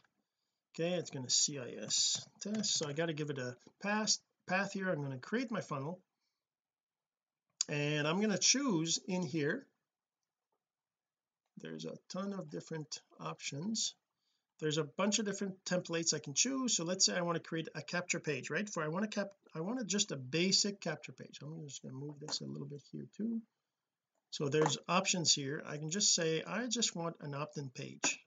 okay 0.74 0.94
it's 0.94 1.10
going 1.10 1.24
to 1.24 1.30
CIS 1.30 2.26
test. 2.40 2.78
So 2.78 2.88
I 2.88 2.92
got 2.92 3.06
to 3.06 3.12
give 3.12 3.30
it 3.30 3.38
a 3.38 3.56
pass 3.82 4.18
path 4.48 4.72
here. 4.72 4.88
I'm 4.88 5.00
going 5.00 5.12
to 5.12 5.18
create 5.18 5.50
my 5.50 5.60
funnel. 5.60 6.00
And 7.68 8.08
I'm 8.08 8.16
going 8.16 8.30
to 8.30 8.38
choose 8.38 8.98
in 9.06 9.22
here 9.22 9.66
there's 11.58 11.84
a 11.84 11.96
ton 12.08 12.32
of 12.32 12.50
different 12.50 13.00
options. 13.20 13.94
There's 14.60 14.78
a 14.78 14.84
bunch 14.84 15.18
of 15.18 15.26
different 15.26 15.64
templates 15.64 16.14
I 16.14 16.18
can 16.18 16.34
choose. 16.34 16.76
So 16.76 16.84
let's 16.84 17.04
say 17.04 17.16
I 17.16 17.22
want 17.22 17.36
to 17.36 17.42
create 17.42 17.68
a 17.74 17.82
capture 17.82 18.20
page 18.20 18.50
right? 18.50 18.68
For 18.68 18.82
I 18.82 18.88
want 18.88 19.10
to 19.10 19.14
cap 19.14 19.32
I 19.54 19.60
want 19.60 19.80
to 19.80 19.84
just 19.84 20.12
a 20.12 20.16
basic 20.16 20.80
capture 20.80 21.12
page. 21.12 21.40
I'm 21.42 21.66
just 21.66 21.82
going 21.82 21.92
to 21.92 21.98
move 21.98 22.20
this 22.20 22.40
a 22.40 22.46
little 22.46 22.66
bit 22.66 22.82
here 22.90 23.06
too. 23.16 23.42
So 24.30 24.48
there's 24.48 24.78
options 24.88 25.34
here. 25.34 25.62
I 25.66 25.76
can 25.76 25.90
just 25.90 26.14
say 26.14 26.42
I 26.42 26.66
just 26.68 26.96
want 26.96 27.16
an 27.20 27.34
opt-in 27.34 27.70
page. 27.70 28.20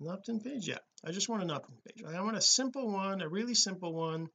An 0.00 0.08
opt-in 0.08 0.40
page? 0.40 0.68
Yeah. 0.68 0.78
I 1.04 1.10
just 1.10 1.28
want 1.28 1.42
an 1.42 1.50
opt-in 1.50 1.76
page. 1.86 2.04
I 2.04 2.20
want 2.22 2.36
a 2.36 2.40
simple 2.40 2.90
one 2.90 3.20
a 3.20 3.28
really 3.28 3.54
simple 3.54 3.92
one. 3.92 4.30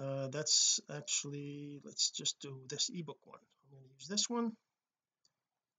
Uh, 0.00 0.28
that's 0.28 0.80
actually 0.90 1.80
let's 1.84 2.10
just 2.10 2.40
do 2.40 2.60
this 2.68 2.90
ebook 2.92 3.18
one. 3.24 3.40
I'm 3.40 3.76
going 3.76 3.84
to 3.84 3.94
use 3.94 4.08
this 4.08 4.28
one. 4.28 4.52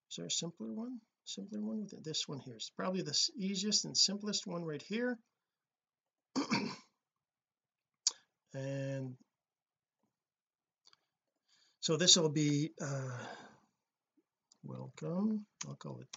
Is 0.10 0.16
there 0.18 0.26
a 0.26 0.32
simpler 0.32 0.74
one 0.74 1.00
simpler 1.30 1.62
one 1.62 1.82
with 1.82 1.94
it? 1.94 2.04
this 2.04 2.28
one 2.28 2.40
here 2.40 2.58
is 2.58 2.72
probably 2.76 3.02
the 3.02 3.18
easiest 3.38 3.86
and 3.86 3.96
simplest 3.96 4.48
one 4.48 4.64
right 4.64 4.84
here. 4.88 5.18
And 8.54 9.16
so 11.82 11.98
this 11.98 12.18
will 12.18 12.30
be 12.30 12.72
uh 12.82 13.18
welcome. 14.64 15.46
I'll 15.68 15.76
call 15.76 16.00
it 16.00 16.08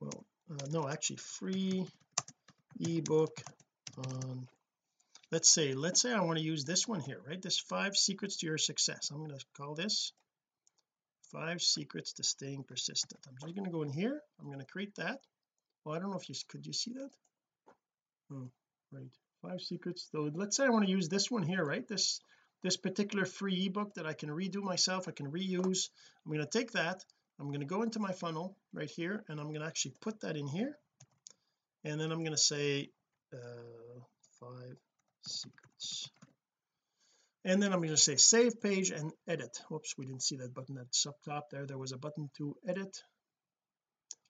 well 0.00 0.24
uh, 0.50 0.66
no 0.70 0.88
actually 0.88 1.16
free 1.16 1.86
ebook 2.80 3.42
on 3.98 4.48
let's 5.30 5.50
say 5.50 5.74
let's 5.74 6.00
say 6.00 6.12
I 6.12 6.20
want 6.20 6.38
to 6.38 6.44
use 6.44 6.64
this 6.64 6.88
one 6.88 7.00
here 7.00 7.20
right? 7.26 7.40
This 7.40 7.58
five 7.58 7.96
secrets 7.96 8.38
to 8.38 8.46
your 8.46 8.58
success. 8.58 9.10
I'm 9.10 9.18
going 9.18 9.38
to 9.38 9.44
call 9.56 9.74
this 9.74 10.12
five 11.32 11.60
secrets 11.62 12.12
to 12.14 12.22
staying 12.22 12.64
persistent. 12.64 13.20
I'm 13.28 13.36
just 13.40 13.54
going 13.54 13.66
to 13.66 13.70
go 13.70 13.82
in 13.82 13.90
here. 13.90 14.20
I'm 14.40 14.46
going 14.46 14.60
to 14.60 14.64
create 14.64 14.94
that. 14.96 15.20
Well 15.84 15.94
I 15.94 15.98
don't 15.98 16.10
know 16.10 16.18
if 16.18 16.28
you 16.28 16.34
could 16.48 16.66
you 16.66 16.72
see 16.72 16.92
that? 16.94 17.10
Oh 18.32 18.50
right. 18.92 19.10
Five 19.42 19.60
secrets 19.60 20.08
though. 20.12 20.30
Let's 20.34 20.56
say 20.56 20.64
I 20.64 20.70
want 20.70 20.84
to 20.84 20.90
use 20.90 21.08
this 21.08 21.30
one 21.30 21.42
here 21.42 21.64
right? 21.64 21.86
This 21.86 22.20
this 22.62 22.76
particular 22.76 23.24
free 23.24 23.66
ebook 23.66 23.94
that 23.94 24.06
I 24.06 24.12
can 24.12 24.28
redo 24.30 24.62
myself 24.62 25.08
I 25.08 25.12
can 25.12 25.30
reuse. 25.30 25.88
I'm 26.24 26.32
going 26.32 26.44
to 26.44 26.58
take 26.58 26.72
that. 26.72 27.04
I'm 27.40 27.48
going 27.48 27.60
to 27.60 27.66
go 27.66 27.82
into 27.82 28.00
my 28.00 28.12
funnel 28.12 28.56
right 28.72 28.90
here 28.90 29.24
and 29.28 29.38
I'm 29.38 29.48
going 29.48 29.60
to 29.60 29.66
actually 29.66 29.94
put 30.00 30.20
that 30.20 30.36
in 30.36 30.46
here. 30.46 30.76
And 31.84 32.00
then 32.00 32.10
I'm 32.10 32.24
going 32.24 32.32
to 32.32 32.36
say 32.36 32.90
uh, 33.32 34.00
five 34.40 34.76
secrets 35.26 36.10
and 37.44 37.62
then 37.62 37.72
I'm 37.72 37.78
going 37.78 37.90
to 37.90 37.96
say 37.96 38.16
save 38.16 38.60
page 38.60 38.90
and 38.90 39.12
edit. 39.26 39.58
Whoops 39.70 39.94
we 39.96 40.06
didn't 40.06 40.22
see 40.22 40.36
that 40.36 40.54
button 40.54 40.74
that's 40.74 41.06
up 41.06 41.16
top 41.24 41.50
there. 41.50 41.66
There 41.66 41.78
was 41.78 41.92
a 41.92 41.98
button 41.98 42.30
to 42.38 42.56
edit. 42.66 43.02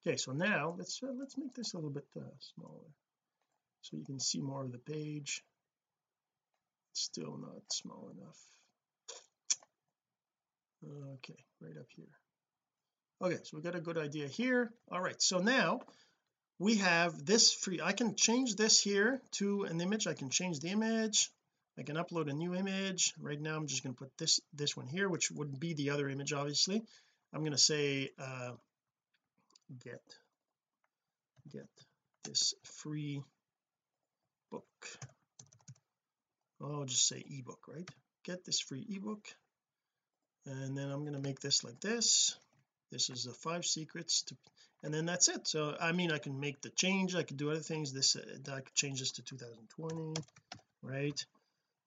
Okay 0.07 0.17
so 0.17 0.33
now 0.33 0.75
let's 0.79 1.01
uh, 1.03 1.13
let's 1.19 1.37
make 1.39 1.55
this 1.55 1.75
a 1.75 1.77
little 1.77 1.91
bit 1.91 2.07
uh, 2.17 2.23
smaller. 2.55 2.89
So 3.83 3.97
you 3.97 4.05
can 4.05 4.21
see 4.21 4.41
more 4.41 4.65
of 4.65 4.73
the 4.73 4.79
page. 4.79 5.43
It's 6.93 7.03
still 7.03 7.39
not 7.39 7.63
small 7.73 8.11
enough. 8.17 8.39
Okay 11.15 11.45
right 11.61 11.77
up 11.79 11.87
here. 11.97 12.07
Okay 13.23 13.39
so 13.43 13.57
we 13.57 13.63
got 13.63 13.75
a 13.75 13.81
good 13.81 13.99
idea 13.99 14.29
here. 14.29 14.71
All 14.93 15.01
right 15.01 15.21
so 15.21 15.39
now 15.39 15.81
we 16.59 16.77
have 16.77 17.25
this 17.25 17.53
free 17.53 17.81
I 17.83 17.93
can 17.93 18.17
change 18.17 18.55
this 18.55 18.81
here 18.81 19.21
to 19.33 19.65
an 19.65 19.81
image. 19.81 20.07
I 20.07 20.15
can 20.15 20.29
change 20.29 20.61
the 20.61 20.69
image 20.69 21.31
I 21.79 21.83
can 21.83 21.97
upload 21.97 22.29
a 22.29 22.33
new 22.33 22.55
image. 22.55 23.15
Right 23.21 23.41
now 23.41 23.57
I'm 23.57 23.69
just 23.69 23.85
going 23.85 23.95
to 23.95 23.99
put 23.99 24.11
this 24.19 24.41
this 24.53 24.77
one 24.77 24.89
here 24.89 25.09
which 25.09 25.31
would 25.31 25.61
be 25.61 25.75
the 25.75 25.91
other 25.91 26.09
image 26.09 26.33
obviously. 26.33 26.83
I'm 27.33 27.41
going 27.41 27.53
to 27.53 27.59
say 27.59 28.11
uh, 28.19 28.53
get 29.85 30.03
get 31.53 31.69
this 32.25 32.55
free 32.65 33.23
book. 34.51 34.65
I'll 36.61 36.85
just 36.85 37.07
say 37.07 37.23
ebook 37.31 37.69
right? 37.69 37.89
Get 38.25 38.45
this 38.45 38.61
free 38.61 38.85
ebook. 38.89 39.29
And 40.47 40.77
then 40.77 40.91
I'm 40.91 41.03
going 41.03 41.13
to 41.13 41.29
make 41.29 41.41
this 41.41 41.63
like 41.63 41.79
this. 41.81 42.37
This 42.91 43.11
is 43.11 43.25
the 43.25 43.33
five 43.33 43.65
secrets 43.65 44.23
to 44.23 44.37
and 44.83 44.93
then 44.95 45.07
that's 45.07 45.29
it. 45.29 45.47
So 45.47 45.77
I 45.81 45.93
mean 45.93 46.11
I 46.11 46.19
can 46.19 46.41
make 46.41 46.61
the 46.61 46.71
change. 46.71 47.15
I 47.15 47.23
could 47.23 47.37
do 47.37 47.53
other 47.53 47.61
things. 47.61 47.93
This 47.93 48.17
uh, 48.17 48.53
I 48.53 48.61
could 48.63 48.75
change 48.75 48.99
this 48.99 49.13
to 49.13 49.23
2020 49.23 50.15
right 50.83 51.25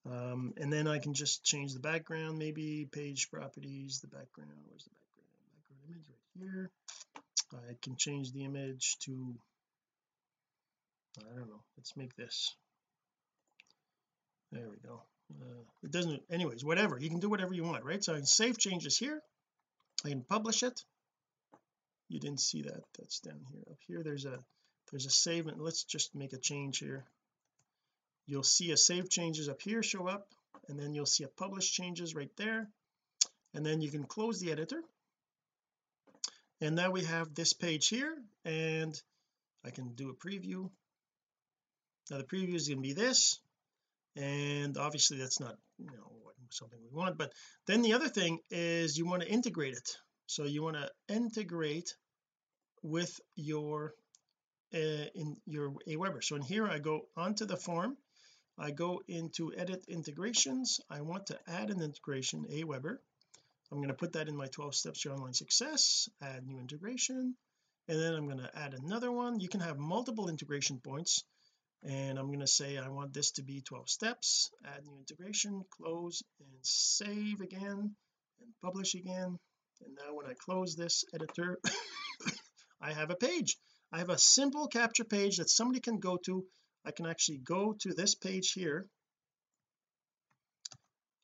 um, 0.10 0.54
and 0.58 0.74
then 0.74 0.88
I 0.88 0.98
can 0.98 1.14
just 1.14 1.44
change 1.44 1.74
the 1.74 1.80
background 1.80 2.40
maybe 2.40 2.88
page 2.92 3.30
properties 3.30 4.00
the 4.00 4.08
background 4.08 4.50
where's 4.68 4.84
the 4.84 4.90
background? 4.90 5.12
Background 5.70 5.82
image 5.90 6.06
right 6.10 6.42
here. 6.42 6.72
I 7.70 7.76
can 7.82 7.96
change 7.98 8.32
the 8.32 8.46
image 8.46 8.98
to 9.02 9.36
I 11.20 11.36
don't 11.36 11.50
know 11.50 11.62
let's 11.78 11.96
make 11.96 12.16
this. 12.16 12.56
There 14.52 14.70
we 14.70 14.78
go. 14.78 15.04
Uh, 15.32 15.64
it 15.84 15.92
doesn't 15.92 16.24
anyways 16.32 16.66
whatever 16.66 16.98
you 17.00 17.10
can 17.10 17.20
do 17.20 17.30
whatever 17.30 17.54
you 17.54 17.64
want 17.64 17.86
right? 17.86 18.04
So 18.04 18.14
I 18.14 18.18
can 18.18 18.26
save 18.26 18.58
changes 18.58 18.98
here. 18.98 19.22
I 20.04 20.10
can 20.10 20.24
publish 20.24 20.64
it. 20.64 20.82
You 22.10 22.20
didn't 22.20 22.42
see 22.42 22.64
that 22.64 22.82
that's 22.98 23.20
down 23.20 23.42
here. 23.52 23.62
Up 23.70 23.78
here 23.86 24.02
there's 24.04 24.26
a 24.26 24.40
there's 24.90 25.06
a 25.06 25.12
save 25.12 25.46
and 25.46 25.62
let's 25.62 25.84
just 25.84 26.16
make 26.16 26.34
a 26.34 26.38
change 26.38 26.80
here 26.80 27.06
you'll 28.26 28.44
see 28.44 28.72
a 28.72 28.78
save 28.78 29.10
changes 29.10 29.50
up 29.50 29.62
here 29.62 29.84
show 29.84 30.08
up 30.08 30.28
and 30.68 30.80
then 30.80 30.94
you'll 30.94 31.06
see 31.06 31.24
a 31.24 31.28
publish 31.28 31.72
changes 31.72 32.16
right 32.16 32.32
there. 32.38 32.70
And 33.54 33.66
then 33.66 33.82
you 33.82 33.92
can 33.92 34.06
close 34.06 34.40
the 34.40 34.52
editor. 34.52 34.82
And 36.62 36.76
now 36.76 36.92
we 36.92 37.04
have 37.04 37.34
this 37.34 37.54
page 37.54 37.88
here 37.88 38.16
and 38.46 39.00
I 39.66 39.72
can 39.72 39.94
do 39.96 40.10
a 40.10 40.28
preview. 40.28 40.70
Now 42.10 42.18
the 42.18 42.24
preview 42.24 42.56
is 42.56 42.68
going 42.68 42.78
to 42.78 42.88
be 42.88 42.94
this 42.94 43.40
and 44.16 44.78
obviously 44.78 45.18
that's 45.18 45.40
not 45.40 45.56
you 45.78 45.86
know 45.86 46.12
something 46.50 46.80
we 46.84 46.90
want 46.92 47.18
but 47.18 47.32
then 47.66 47.82
the 47.82 47.94
other 47.94 48.10
thing 48.10 48.38
is 48.50 48.98
you 48.98 49.06
want 49.06 49.22
to 49.22 49.30
integrate 49.30 49.74
it. 49.74 49.98
So 50.28 50.44
you 50.46 50.64
want 50.64 50.78
to 50.78 50.90
integrate 51.14 51.96
with 52.84 53.20
your 53.36 53.94
uh, 54.74 55.08
in 55.16 55.38
your 55.46 55.74
Aweber 55.88 56.24
so 56.24 56.36
in 56.36 56.42
here 56.42 56.68
I 56.68 56.80
go 56.80 57.02
onto 57.18 57.46
the 57.46 57.58
form 57.58 57.98
I 58.62 58.72
go 58.72 59.02
into 59.08 59.54
edit 59.56 59.86
integrations. 59.88 60.80
I 60.90 61.02
want 61.02 61.26
to 61.28 61.40
add 61.48 61.70
an 61.72 61.82
integration 61.82 62.46
Aweber 62.46 63.00
I'm 63.72 63.78
going 63.78 63.88
to 63.88 63.94
put 63.94 64.14
that 64.14 64.28
in 64.28 64.36
my 64.36 64.48
12 64.48 64.76
steps 64.76 65.02
to 65.02 65.14
online 65.14 65.34
success 65.34 66.10
add 66.22 66.46
new 66.46 66.60
integration 66.60 67.36
and 67.88 68.00
then 68.00 68.14
I'm 68.14 68.26
going 68.26 68.40
to 68.40 68.58
add 68.58 68.74
another 68.74 69.12
one. 69.12 69.40
You 69.40 69.48
can 69.48 69.62
have 69.62 69.78
multiple 69.78 70.30
integration 70.30 70.80
points 70.80 71.24
and 71.84 72.20
I'm 72.20 72.28
going 72.28 72.42
to 72.42 72.48
say 72.48 72.78
I 72.78 72.90
want 72.90 73.14
this 73.14 73.32
to 73.32 73.44
be 73.44 73.62
12 73.62 73.90
steps 73.90 74.52
add 74.66 74.86
new 74.86 74.98
integration 74.98 75.64
close 75.72 76.22
and 76.40 76.50
save 76.64 77.40
again 77.40 77.96
and 78.42 78.50
publish 78.62 78.94
again. 78.94 79.40
And 79.86 79.96
now 79.96 80.16
when 80.16 80.26
I 80.26 80.34
close 80.34 80.76
this 80.76 81.06
editor 81.14 81.58
I 82.82 82.92
have 82.92 83.10
a 83.10 83.16
page. 83.16 83.58
I 83.94 84.00
have 84.00 84.10
a 84.10 84.18
simple 84.18 84.68
capture 84.68 85.06
page 85.06 85.38
that 85.38 85.50
somebody 85.50 85.80
can 85.80 86.00
go 86.00 86.18
to 86.26 86.46
I 86.86 86.92
can 86.92 87.06
actually 87.06 87.38
go 87.40 87.74
to 87.82 87.94
this 87.94 88.16
page 88.16 88.54
here. 88.54 88.88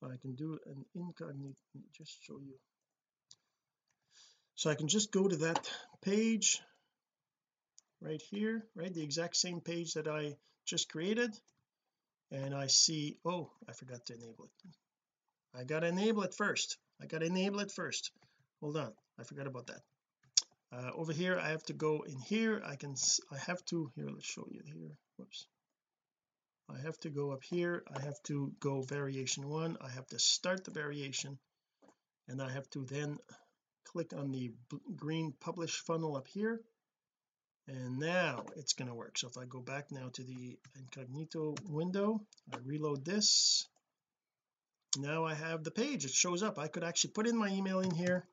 I 0.04 0.18
can 0.22 0.36
do 0.36 0.58
an 0.66 0.86
incognito 0.96 1.56
just 1.98 2.24
show 2.24 2.40
you. 2.40 2.56
So 4.56 4.70
I 4.70 4.76
can 4.76 4.88
just 4.88 5.12
go 5.12 5.28
to 5.28 5.36
that 5.38 5.70
page 6.02 6.62
right 8.02 8.22
here 8.32 8.66
right? 8.76 8.94
The 8.94 9.04
exact 9.04 9.36
same 9.36 9.60
page 9.60 9.94
that 9.94 10.08
I 10.08 10.36
just 10.66 10.90
created. 10.90 11.36
And 12.32 12.54
I 12.54 12.68
see 12.68 13.18
oh 13.26 13.52
I 13.68 13.74
forgot 13.74 14.06
to 14.06 14.14
enable 14.14 14.46
it. 14.46 15.60
I 15.60 15.64
got 15.64 15.80
to 15.80 15.88
enable 15.88 16.24
it 16.24 16.34
first. 16.34 16.78
I 17.02 17.06
got 17.08 17.20
to 17.20 17.26
enable 17.26 17.60
it 17.60 17.72
first. 17.72 18.12
Hold 18.62 18.78
on. 18.78 18.94
I 19.20 19.24
forgot 19.24 19.48
about 19.48 19.68
that. 19.68 19.82
Uh, 20.72 20.92
over 20.96 21.14
here 21.14 21.40
I 21.40 21.50
have 21.50 21.64
to 21.64 21.74
go 21.74 22.04
in 22.08 22.20
here. 22.20 22.62
I 22.66 22.76
can 22.76 22.96
I 23.32 23.38
have 23.40 23.64
to 23.66 23.92
here 23.96 24.10
let's 24.10 24.26
show 24.26 24.48
you 24.50 24.62
here 24.66 24.98
whoops. 25.18 25.48
I 26.70 26.80
have 26.80 27.00
to 27.00 27.10
go 27.10 27.32
up 27.32 27.44
here. 27.44 27.84
I 27.96 28.02
have 28.02 28.22
to 28.24 28.52
go 28.60 28.82
variation 28.82 29.48
one. 29.48 29.78
I 29.82 29.90
have 29.90 30.08
to 30.08 30.20
start 30.20 30.66
the 30.66 30.72
variation. 30.72 31.38
And 32.28 32.42
I 32.42 32.52
have 32.52 32.70
to 32.72 32.84
then 32.84 33.18
click 33.86 34.14
on 34.14 34.32
the 34.32 34.52
green 34.96 35.34
publish 35.40 35.80
funnel 35.80 36.18
up 36.18 36.28
here. 36.28 36.62
And 37.68 38.00
now 38.00 38.46
it's 38.56 38.74
going 38.74 38.90
to 38.90 38.94
work. 38.94 39.18
So 39.18 39.28
if 39.28 39.38
I 39.38 39.46
go 39.46 39.62
back 39.62 39.92
now 39.92 40.10
to 40.14 40.24
the 40.24 40.58
incognito 40.78 41.56
window 41.70 42.22
I 42.54 42.58
reload 42.66 43.06
this. 43.06 43.66
Now 44.98 45.26
I 45.26 45.34
have 45.34 45.64
the 45.64 45.72
page. 45.72 46.06
It 46.06 46.12
shows 46.12 46.44
up. 46.44 46.60
I 46.60 46.68
could 46.68 46.84
actually 46.84 47.12
put 47.12 47.28
in 47.28 47.38
my 47.38 47.50
email 47.50 47.80
in 47.80 47.92
here 47.92 48.26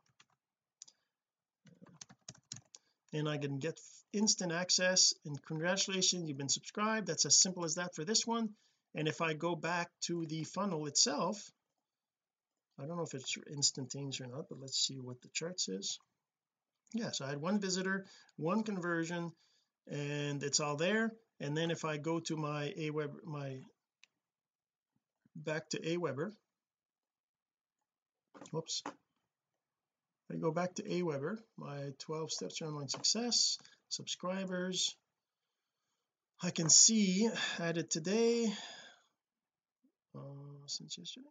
and 3.15 3.29
I 3.29 3.39
can 3.39 3.59
get 3.59 3.81
instant 4.13 4.53
access 4.53 5.15
and 5.25 5.43
congratulations 5.47 6.29
you've 6.29 6.39
been 6.39 6.49
subscribed. 6.49 7.07
That's 7.07 7.27
as 7.27 7.41
simple 7.41 7.65
as 7.65 7.77
that 7.77 7.95
for 7.95 8.05
this 8.05 8.27
one. 8.27 8.51
And 8.95 9.09
if 9.09 9.21
I 9.21 9.33
go 9.33 9.57
back 9.57 9.91
to 10.03 10.27
the 10.27 10.45
funnel 10.45 10.87
itself 10.87 11.51
I 12.79 12.87
don't 12.87 12.97
know 12.97 13.05
if 13.05 13.15
it's 13.15 13.37
instantaneous 13.51 14.21
or 14.21 14.27
not 14.27 14.49
but 14.49 14.61
let's 14.61 14.79
see 14.79 14.99
what 14.99 15.21
the 15.23 15.29
chart 15.29 15.61
says 15.61 15.99
yeah 16.93 17.13
so 17.13 17.25
I 17.25 17.29
had 17.29 17.41
one 17.41 17.61
visitor 17.61 18.07
one 18.37 18.65
conversion 18.65 19.33
and 19.91 20.43
it's 20.43 20.61
all 20.61 20.77
there. 20.77 21.13
And 21.41 21.57
then 21.57 21.71
if 21.71 21.85
I 21.85 21.97
go 21.97 22.21
to 22.21 22.37
my 22.37 22.73
Aweber 22.79 23.25
my 23.25 23.59
back 25.37 25.69
to 25.71 25.79
Aweber. 25.81 26.33
Whoops 28.51 28.83
I 30.31 30.37
go 30.37 30.51
back 30.51 30.75
to 30.75 30.83
Aweber 30.83 31.39
my 31.57 31.93
12 31.99 32.33
steps 32.33 32.57
to 32.57 32.67
online 32.67 32.89
success 32.89 33.59
subscribers. 33.89 34.97
I 36.43 36.51
can 36.51 36.69
see 36.69 37.29
added 37.61 37.91
today 37.91 38.53
uh, 40.17 40.21
since 40.67 40.99
yesterday? 40.99 41.27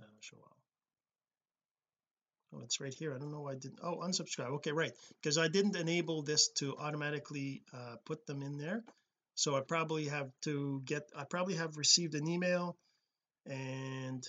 Uh, 0.00 0.06
show 0.20 0.36
all 0.36 0.56
oh 2.54 2.62
it's 2.62 2.80
right 2.80 2.94
here. 2.94 3.14
I 3.14 3.18
don't 3.18 3.32
know 3.32 3.40
why 3.40 3.52
I 3.52 3.56
didn't 3.56 3.80
oh 3.82 3.98
unsubscribe. 3.98 4.50
Okay 4.56 4.72
right. 4.72 4.92
Because 5.20 5.38
I 5.38 5.48
didn't 5.48 5.76
enable 5.76 6.22
this 6.22 6.48
to 6.58 6.76
automatically 6.76 7.62
uh, 7.72 7.96
put 8.04 8.26
them 8.26 8.42
in 8.42 8.58
there. 8.58 8.82
So 9.34 9.56
I 9.56 9.60
probably 9.60 10.06
have 10.06 10.30
to 10.42 10.82
get 10.84 11.10
I 11.16 11.24
probably 11.24 11.54
have 11.54 11.76
received 11.76 12.14
an 12.14 12.28
email 12.28 12.76
and 13.46 14.26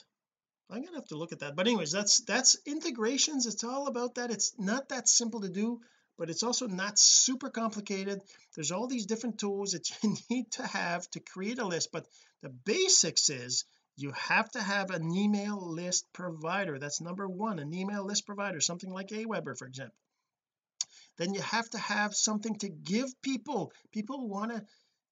I'm 0.70 0.84
gonna 0.84 0.98
have 0.98 1.08
to 1.08 1.18
look 1.18 1.32
at 1.32 1.40
that. 1.40 1.56
But 1.56 1.68
anyways 1.68 1.92
that's 1.92 2.20
that's 2.20 2.58
integrations. 2.66 3.46
It's 3.46 3.64
all 3.64 3.88
about 3.88 4.16
that. 4.16 4.32
It's 4.32 4.54
not 4.58 4.90
that 4.90 5.08
simple 5.08 5.42
to 5.42 5.50
do 5.50 5.82
but 6.18 6.30
it's 6.30 6.44
also 6.44 6.68
not 6.68 6.98
super 6.98 7.50
complicated. 7.50 8.22
There's 8.56 8.72
all 8.72 8.88
these 8.88 9.06
different 9.06 9.40
tools 9.40 9.72
that 9.72 9.90
you 10.04 10.16
need 10.30 10.52
to 10.54 10.66
have 10.66 11.10
to 11.12 11.20
create 11.20 11.60
a 11.60 11.66
list. 11.66 11.92
But 11.92 12.08
the 12.42 12.50
basics 12.50 13.30
is 13.30 13.66
you 13.98 14.12
have 14.12 14.50
to 14.52 14.62
have 14.62 14.92
an 14.92 15.12
email 15.12 15.60
list 15.62 16.06
provider. 16.14 16.80
That's 16.80 17.02
number 17.02 17.28
one 17.28 17.60
an 17.60 17.74
email 17.74 18.06
list 18.06 18.26
provider 18.26 18.60
something 18.62 18.92
like 18.92 19.10
Aweber 19.10 19.58
for 19.58 19.68
example. 19.68 19.96
Then 21.18 21.34
you 21.34 21.42
have 21.42 21.70
to 21.70 21.78
have 21.78 22.14
something 22.14 22.56
to 22.60 22.70
give 22.70 23.10
people. 23.22 23.72
People 23.94 24.28
want 24.28 24.52
to 24.52 24.66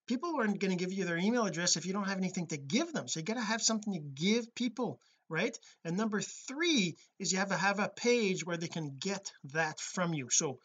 people 0.06 0.36
aren't 0.38 0.60
going 0.60 0.78
to 0.78 0.84
give 0.84 0.92
you 0.92 1.06
their 1.06 1.18
email 1.18 1.46
address 1.46 1.78
if 1.78 1.86
you 1.86 1.94
don't 1.94 2.10
have 2.10 2.18
anything 2.18 2.48
to 2.48 2.58
give 2.58 2.92
them. 2.92 3.08
So 3.08 3.20
you 3.20 3.26
got 3.26 3.36
to 3.36 3.42
have 3.42 3.62
something 3.62 3.94
to 3.94 4.00
give 4.00 4.54
people 4.54 5.00
right? 5.34 5.58
And 5.84 5.98
number 5.98 6.22
three 6.22 6.96
is 7.20 7.32
you 7.32 7.40
have 7.40 7.50
to 7.50 7.58
have 7.58 7.80
a 7.80 7.90
page 7.90 8.46
where 8.46 8.58
they 8.58 8.68
can 8.68 8.98
get 9.00 9.32
that 9.54 9.80
from 9.80 10.14
you. 10.14 10.30
So 10.30 10.60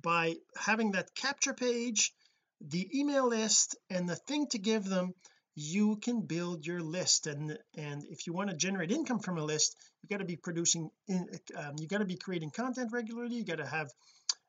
by 0.00 0.34
having 0.56 0.92
that 0.92 1.14
capture 1.14 1.54
page 1.54 2.12
the 2.60 2.88
email 2.98 3.28
list 3.28 3.76
and 3.90 4.08
the 4.08 4.16
thing 4.16 4.46
to 4.48 4.58
give 4.58 4.84
them 4.84 5.14
you 5.56 5.96
can 5.96 6.22
build 6.22 6.66
your 6.66 6.80
list. 6.80 7.26
And 7.26 7.56
and 7.76 8.04
if 8.08 8.26
you 8.26 8.32
want 8.32 8.50
to 8.50 8.56
generate 8.56 8.90
income 8.90 9.20
from 9.20 9.38
a 9.38 9.44
list 9.44 9.76
you 10.02 10.08
got 10.08 10.18
to 10.18 10.24
be 10.24 10.36
producing 10.36 10.90
in 11.06 11.28
um, 11.56 11.74
you 11.78 11.86
got 11.86 11.98
to 11.98 12.06
be 12.06 12.16
creating 12.16 12.50
content 12.50 12.90
regularly. 12.92 13.36
You 13.36 13.44
got 13.44 13.58
to 13.58 13.66
have 13.66 13.90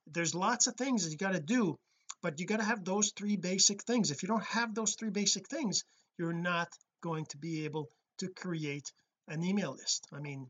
there's 0.08 0.34
lots 0.34 0.68
of 0.68 0.76
things 0.76 1.04
that 1.04 1.12
you 1.12 1.18
got 1.18 1.34
to 1.34 1.40
do 1.40 1.78
but 2.22 2.40
you 2.40 2.46
got 2.48 2.60
to 2.60 2.66
have 2.66 2.84
those 2.84 3.12
three 3.12 3.36
basic 3.36 3.84
things. 3.84 4.10
If 4.10 4.24
you 4.24 4.30
don't 4.30 4.46
have 4.46 4.74
those 4.74 4.96
three 4.96 5.12
basic 5.12 5.48
things 5.50 5.84
you're 6.18 6.34
not 6.34 6.70
going 7.02 7.26
to 7.26 7.38
be 7.38 7.66
able 7.66 7.90
to 8.20 8.30
create 8.30 8.92
an 9.28 9.44
email 9.44 9.72
list. 9.74 10.08
I 10.14 10.20
mean 10.20 10.50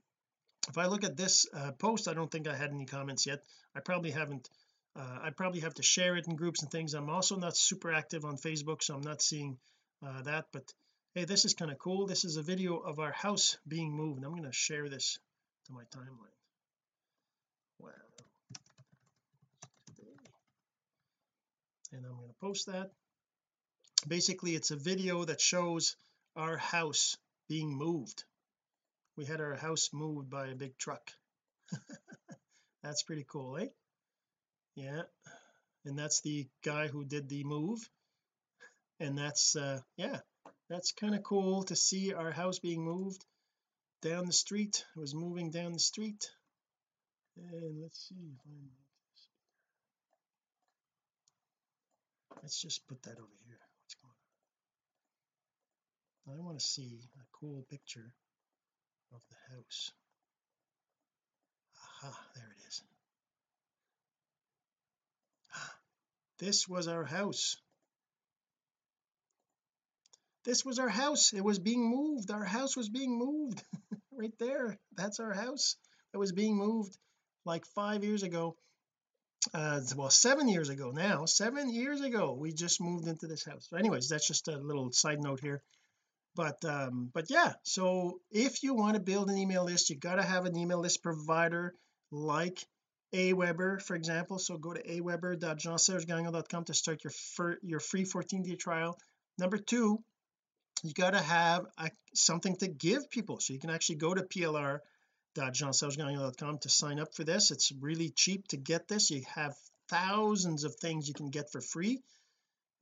if 0.67 0.77
I 0.77 0.87
look 0.87 1.03
at 1.03 1.17
this 1.17 1.47
uh, 1.53 1.71
post 1.73 2.07
I 2.07 2.13
don't 2.13 2.31
think 2.31 2.47
I 2.47 2.55
had 2.55 2.71
any 2.71 2.85
comments 2.85 3.25
yet. 3.25 3.43
I 3.75 3.79
probably 3.79 4.11
haven't 4.11 4.49
uh, 4.95 5.19
I 5.23 5.29
probably 5.31 5.61
have 5.61 5.73
to 5.75 5.83
share 5.83 6.15
it 6.15 6.27
in 6.27 6.35
groups 6.35 6.61
and 6.61 6.71
things. 6.71 6.93
I'm 6.93 7.09
also 7.09 7.35
not 7.35 7.57
super 7.57 7.91
active 7.91 8.25
on 8.25 8.37
Facebook 8.37 8.81
so 8.81 8.95
I'm 8.95 9.01
not 9.01 9.21
seeing 9.21 9.57
uh, 10.05 10.21
that 10.23 10.45
but 10.51 10.73
hey 11.13 11.25
this 11.25 11.45
is 11.45 11.53
kind 11.53 11.71
of 11.71 11.77
cool. 11.79 12.07
This 12.07 12.25
is 12.25 12.37
a 12.37 12.43
video 12.43 12.77
of 12.77 12.99
our 12.99 13.11
house 13.11 13.57
being 13.67 13.91
moved. 13.91 14.23
I'm 14.23 14.31
going 14.31 14.43
to 14.43 14.51
share 14.51 14.89
this 14.89 15.19
to 15.67 15.73
my 15.73 15.83
timeline. 15.95 16.35
Wow 17.79 17.91
and 21.95 22.05
I'm 22.05 22.15
going 22.15 22.27
to 22.27 22.35
post 22.41 22.67
that. 22.67 22.91
Basically 24.07 24.55
it's 24.55 24.71
a 24.71 24.75
video 24.75 25.23
that 25.25 25.41
shows 25.41 25.95
our 26.35 26.57
house 26.57 27.17
being 27.47 27.75
moved 27.75 28.23
we 29.17 29.25
had 29.25 29.41
our 29.41 29.55
house 29.55 29.89
moved 29.93 30.29
by 30.29 30.47
a 30.47 30.55
big 30.55 30.77
truck. 30.77 31.11
That's 32.83 33.03
pretty 33.03 33.25
cool 33.27 33.57
eh? 33.57 33.67
Yeah. 34.75 35.03
And 35.85 35.97
that's 35.97 36.21
the 36.21 36.47
guy 36.63 36.87
who 36.87 37.05
did 37.05 37.29
the 37.29 37.43
move. 37.43 37.79
And 38.99 39.17
that's 39.17 39.55
uh 39.55 39.79
yeah 39.97 40.19
that's 40.69 40.91
kind 40.91 41.15
of 41.15 41.23
cool 41.23 41.63
to 41.63 41.75
see 41.75 42.13
our 42.13 42.31
house 42.31 42.59
being 42.59 42.83
moved 42.83 43.25
down 44.01 44.25
the 44.25 44.33
street. 44.33 44.85
It 44.95 44.99
was 44.99 45.15
moving 45.15 45.49
down 45.51 45.73
the 45.73 45.79
street. 45.79 46.29
And 47.37 47.81
let's 47.81 48.07
see 48.07 48.15
if 48.15 48.39
I 48.45 48.51
let's 52.41 52.61
just 52.61 52.87
put 52.87 53.01
that 53.03 53.17
over 53.17 53.37
here. 53.47 53.59
What's 53.81 53.95
going 53.95 54.13
on? 56.27 56.39
I 56.39 56.45
want 56.45 56.59
to 56.59 56.65
see 56.65 56.99
a 57.19 57.25
cool 57.39 57.65
picture 57.69 58.13
of 59.13 59.21
the 59.29 59.55
house. 59.55 59.91
Aha 62.03 62.17
there 62.35 62.55
it 62.57 62.67
is. 62.67 62.83
This 66.39 66.67
was 66.67 66.87
our 66.87 67.05
house. 67.05 67.55
This 70.43 70.63
was 70.63 70.79
our 70.79 70.89
house. 70.89 71.33
It 71.33 71.43
was 71.43 71.59
being 71.59 71.89
moved. 71.89 72.29
Our 72.29 72.43
house 72.43 72.75
was 72.77 72.89
being 72.89 73.17
moved. 73.17 73.63
Right 74.17 74.37
there. 74.39 74.77
That's 74.95 75.19
our 75.19 75.33
house. 75.33 75.75
That 76.13 76.19
was 76.19 76.31
being 76.31 76.55
moved 76.55 76.97
like 77.43 77.65
five 77.75 78.05
years 78.05 78.23
ago. 78.23 78.55
Uh 79.53 79.81
well 79.97 80.09
seven 80.09 80.47
years 80.47 80.69
ago 80.69 80.91
now. 80.91 81.25
Seven 81.25 81.69
years 81.69 81.99
ago 81.99 82.33
we 82.33 82.53
just 82.53 82.79
moved 82.79 83.07
into 83.07 83.27
this 83.27 83.43
house. 83.43 83.67
So 83.69 83.75
anyways 83.75 84.07
that's 84.07 84.27
just 84.27 84.47
a 84.47 84.57
little 84.57 84.89
side 84.93 85.19
note 85.21 85.41
here 85.41 85.61
but 86.35 86.63
um 86.65 87.09
but 87.13 87.29
yeah 87.29 87.53
so 87.63 88.19
if 88.31 88.63
you 88.63 88.73
want 88.73 88.95
to 88.95 88.99
build 88.99 89.29
an 89.29 89.37
email 89.37 89.63
list 89.63 89.89
you 89.89 89.95
got 89.95 90.15
to 90.15 90.23
have 90.23 90.45
an 90.45 90.57
email 90.57 90.79
list 90.79 91.01
provider 91.01 91.73
like 92.11 92.65
Aweber 93.15 93.81
for 93.81 93.95
example. 93.95 94.37
So 94.39 94.57
go 94.57 94.73
to 94.73 94.83
aweber.jeansergegagnon.com 94.83 96.65
to 96.65 96.73
start 96.73 97.01
your 97.03 97.13
your 97.61 97.79
free 97.79 98.03
14 98.03 98.41
day 98.43 98.55
trial. 98.55 98.99
Number 99.37 99.57
two 99.57 100.03
you 100.83 100.93
got 100.93 101.11
to 101.11 101.21
have 101.21 101.67
a, 101.77 101.89
something 102.13 102.57
to 102.57 102.67
give 102.67 103.09
people. 103.09 103.39
So 103.39 103.53
you 103.53 103.59
can 103.59 103.69
actually 103.69 103.95
go 103.95 104.13
to 104.13 104.23
plr.jeansergegagnon.com 104.23 106.57
to 106.59 106.69
sign 106.69 106.99
up 106.99 107.15
for 107.15 107.23
this. 107.23 107.51
It's 107.51 107.71
really 107.71 108.09
cheap 108.09 108.49
to 108.49 108.57
get 108.57 108.89
this. 108.89 109.09
You 109.09 109.23
have 109.33 109.55
thousands 109.89 110.65
of 110.65 110.75
things 110.75 111.07
you 111.07 111.13
can 111.13 111.29
get 111.29 111.49
for 111.51 111.61
free 111.61 112.01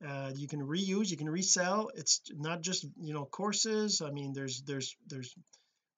uh, 0.06 0.30
you 0.34 0.48
can 0.48 0.60
reuse 0.60 1.10
you 1.10 1.16
can 1.16 1.28
resell. 1.28 1.90
It's 1.94 2.20
not 2.32 2.62
just 2.62 2.86
you 3.00 3.14
know 3.14 3.24
courses. 3.24 4.02
I 4.02 4.10
mean 4.10 4.32
there's 4.32 4.62
there's 4.62 4.96
there's 5.06 5.34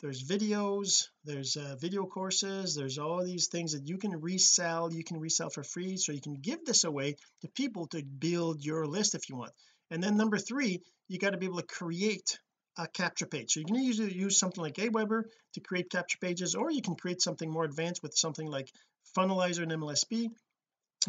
there's 0.01 0.23
videos 0.23 1.09
there's 1.25 1.57
uh, 1.57 1.75
video 1.81 2.05
courses 2.05 2.75
there's 2.75 2.99
all 2.99 3.25
these 3.25 3.49
things 3.49 3.73
that 3.73 3.89
you 3.89 3.97
can 3.97 4.21
resell 4.21 4.93
you 4.93 5.03
can 5.03 5.19
resell 5.19 5.49
for 5.49 5.65
free 5.65 5.97
so 5.97 6.13
you 6.13 6.21
can 6.21 6.35
give 6.35 6.63
this 6.67 6.85
away 6.85 7.17
to 7.41 7.49
people 7.49 7.87
to 7.87 8.03
build 8.03 8.63
your 8.63 8.87
list 8.87 9.15
if 9.15 9.29
you 9.31 9.37
want. 9.37 9.53
And 9.91 10.03
then 10.03 10.17
number 10.17 10.39
three 10.39 10.83
you 11.09 11.19
got 11.19 11.31
to 11.31 11.39
be 11.39 11.47
able 11.47 11.61
to 11.61 11.67
create 11.67 12.39
a 12.79 12.87
capture 12.87 13.27
page. 13.27 13.53
So 13.53 13.61
you 13.61 13.67
can 13.67 13.77
use 13.77 13.99
use 13.99 14.39
something 14.39 14.63
like 14.63 14.75
Aweber 14.75 15.25
to 15.55 15.61
create 15.61 15.91
capture 15.91 16.19
pages 16.19 16.55
or 16.55 16.71
you 16.71 16.83
can 16.83 16.97
create 16.97 17.23
something 17.23 17.51
more 17.51 17.65
advanced 17.65 18.03
with 18.03 18.15
something 18.15 18.47
like 18.47 18.71
Funnelizer 19.17 19.63
and 19.63 19.73
MLSP 19.73 20.29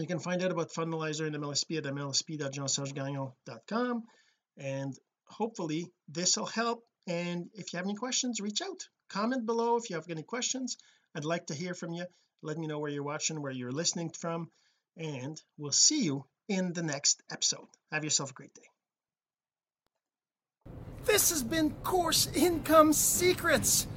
you 0.03 0.07
can 0.07 0.19
find 0.19 0.43
out 0.43 0.51
about 0.51 0.71
Funnelizer 0.71 1.25
and 1.25 1.35
MLSP 1.35 1.77
at 1.77 1.85
mlsp.jeansergegagnon.com 1.85 4.03
and 4.57 4.93
hopefully 5.25 5.91
this 6.07 6.37
will 6.37 6.45
help. 6.45 6.83
And 7.07 7.49
if 7.53 7.71
you 7.71 7.77
have 7.77 7.85
any 7.85 7.95
questions 7.95 8.41
reach 8.41 8.61
out. 8.61 8.83
Comment 9.09 9.45
below 9.45 9.77
if 9.77 9.89
you 9.89 9.95
have 9.95 10.09
any 10.09 10.23
questions. 10.23 10.77
I'd 11.15 11.25
like 11.25 11.47
to 11.47 11.55
hear 11.55 11.73
from 11.73 11.93
you. 11.93 12.05
Let 12.43 12.57
me 12.57 12.67
know 12.67 12.79
where 12.79 12.91
you're 12.91 13.03
watching 13.03 13.41
where 13.41 13.51
you're 13.51 13.71
listening 13.71 14.09
from. 14.09 14.51
And 14.97 15.41
we'll 15.57 15.71
see 15.71 16.03
you 16.03 16.25
in 16.49 16.73
the 16.73 16.83
next 16.83 17.23
episode. 17.31 17.67
Have 17.91 18.03
yourself 18.03 18.31
a 18.31 18.33
great 18.33 18.53
day. 18.53 18.69
This 21.05 21.29
has 21.29 21.43
been 21.43 21.71
course 21.83 22.27
income 22.35 22.91
secrets 22.91 23.87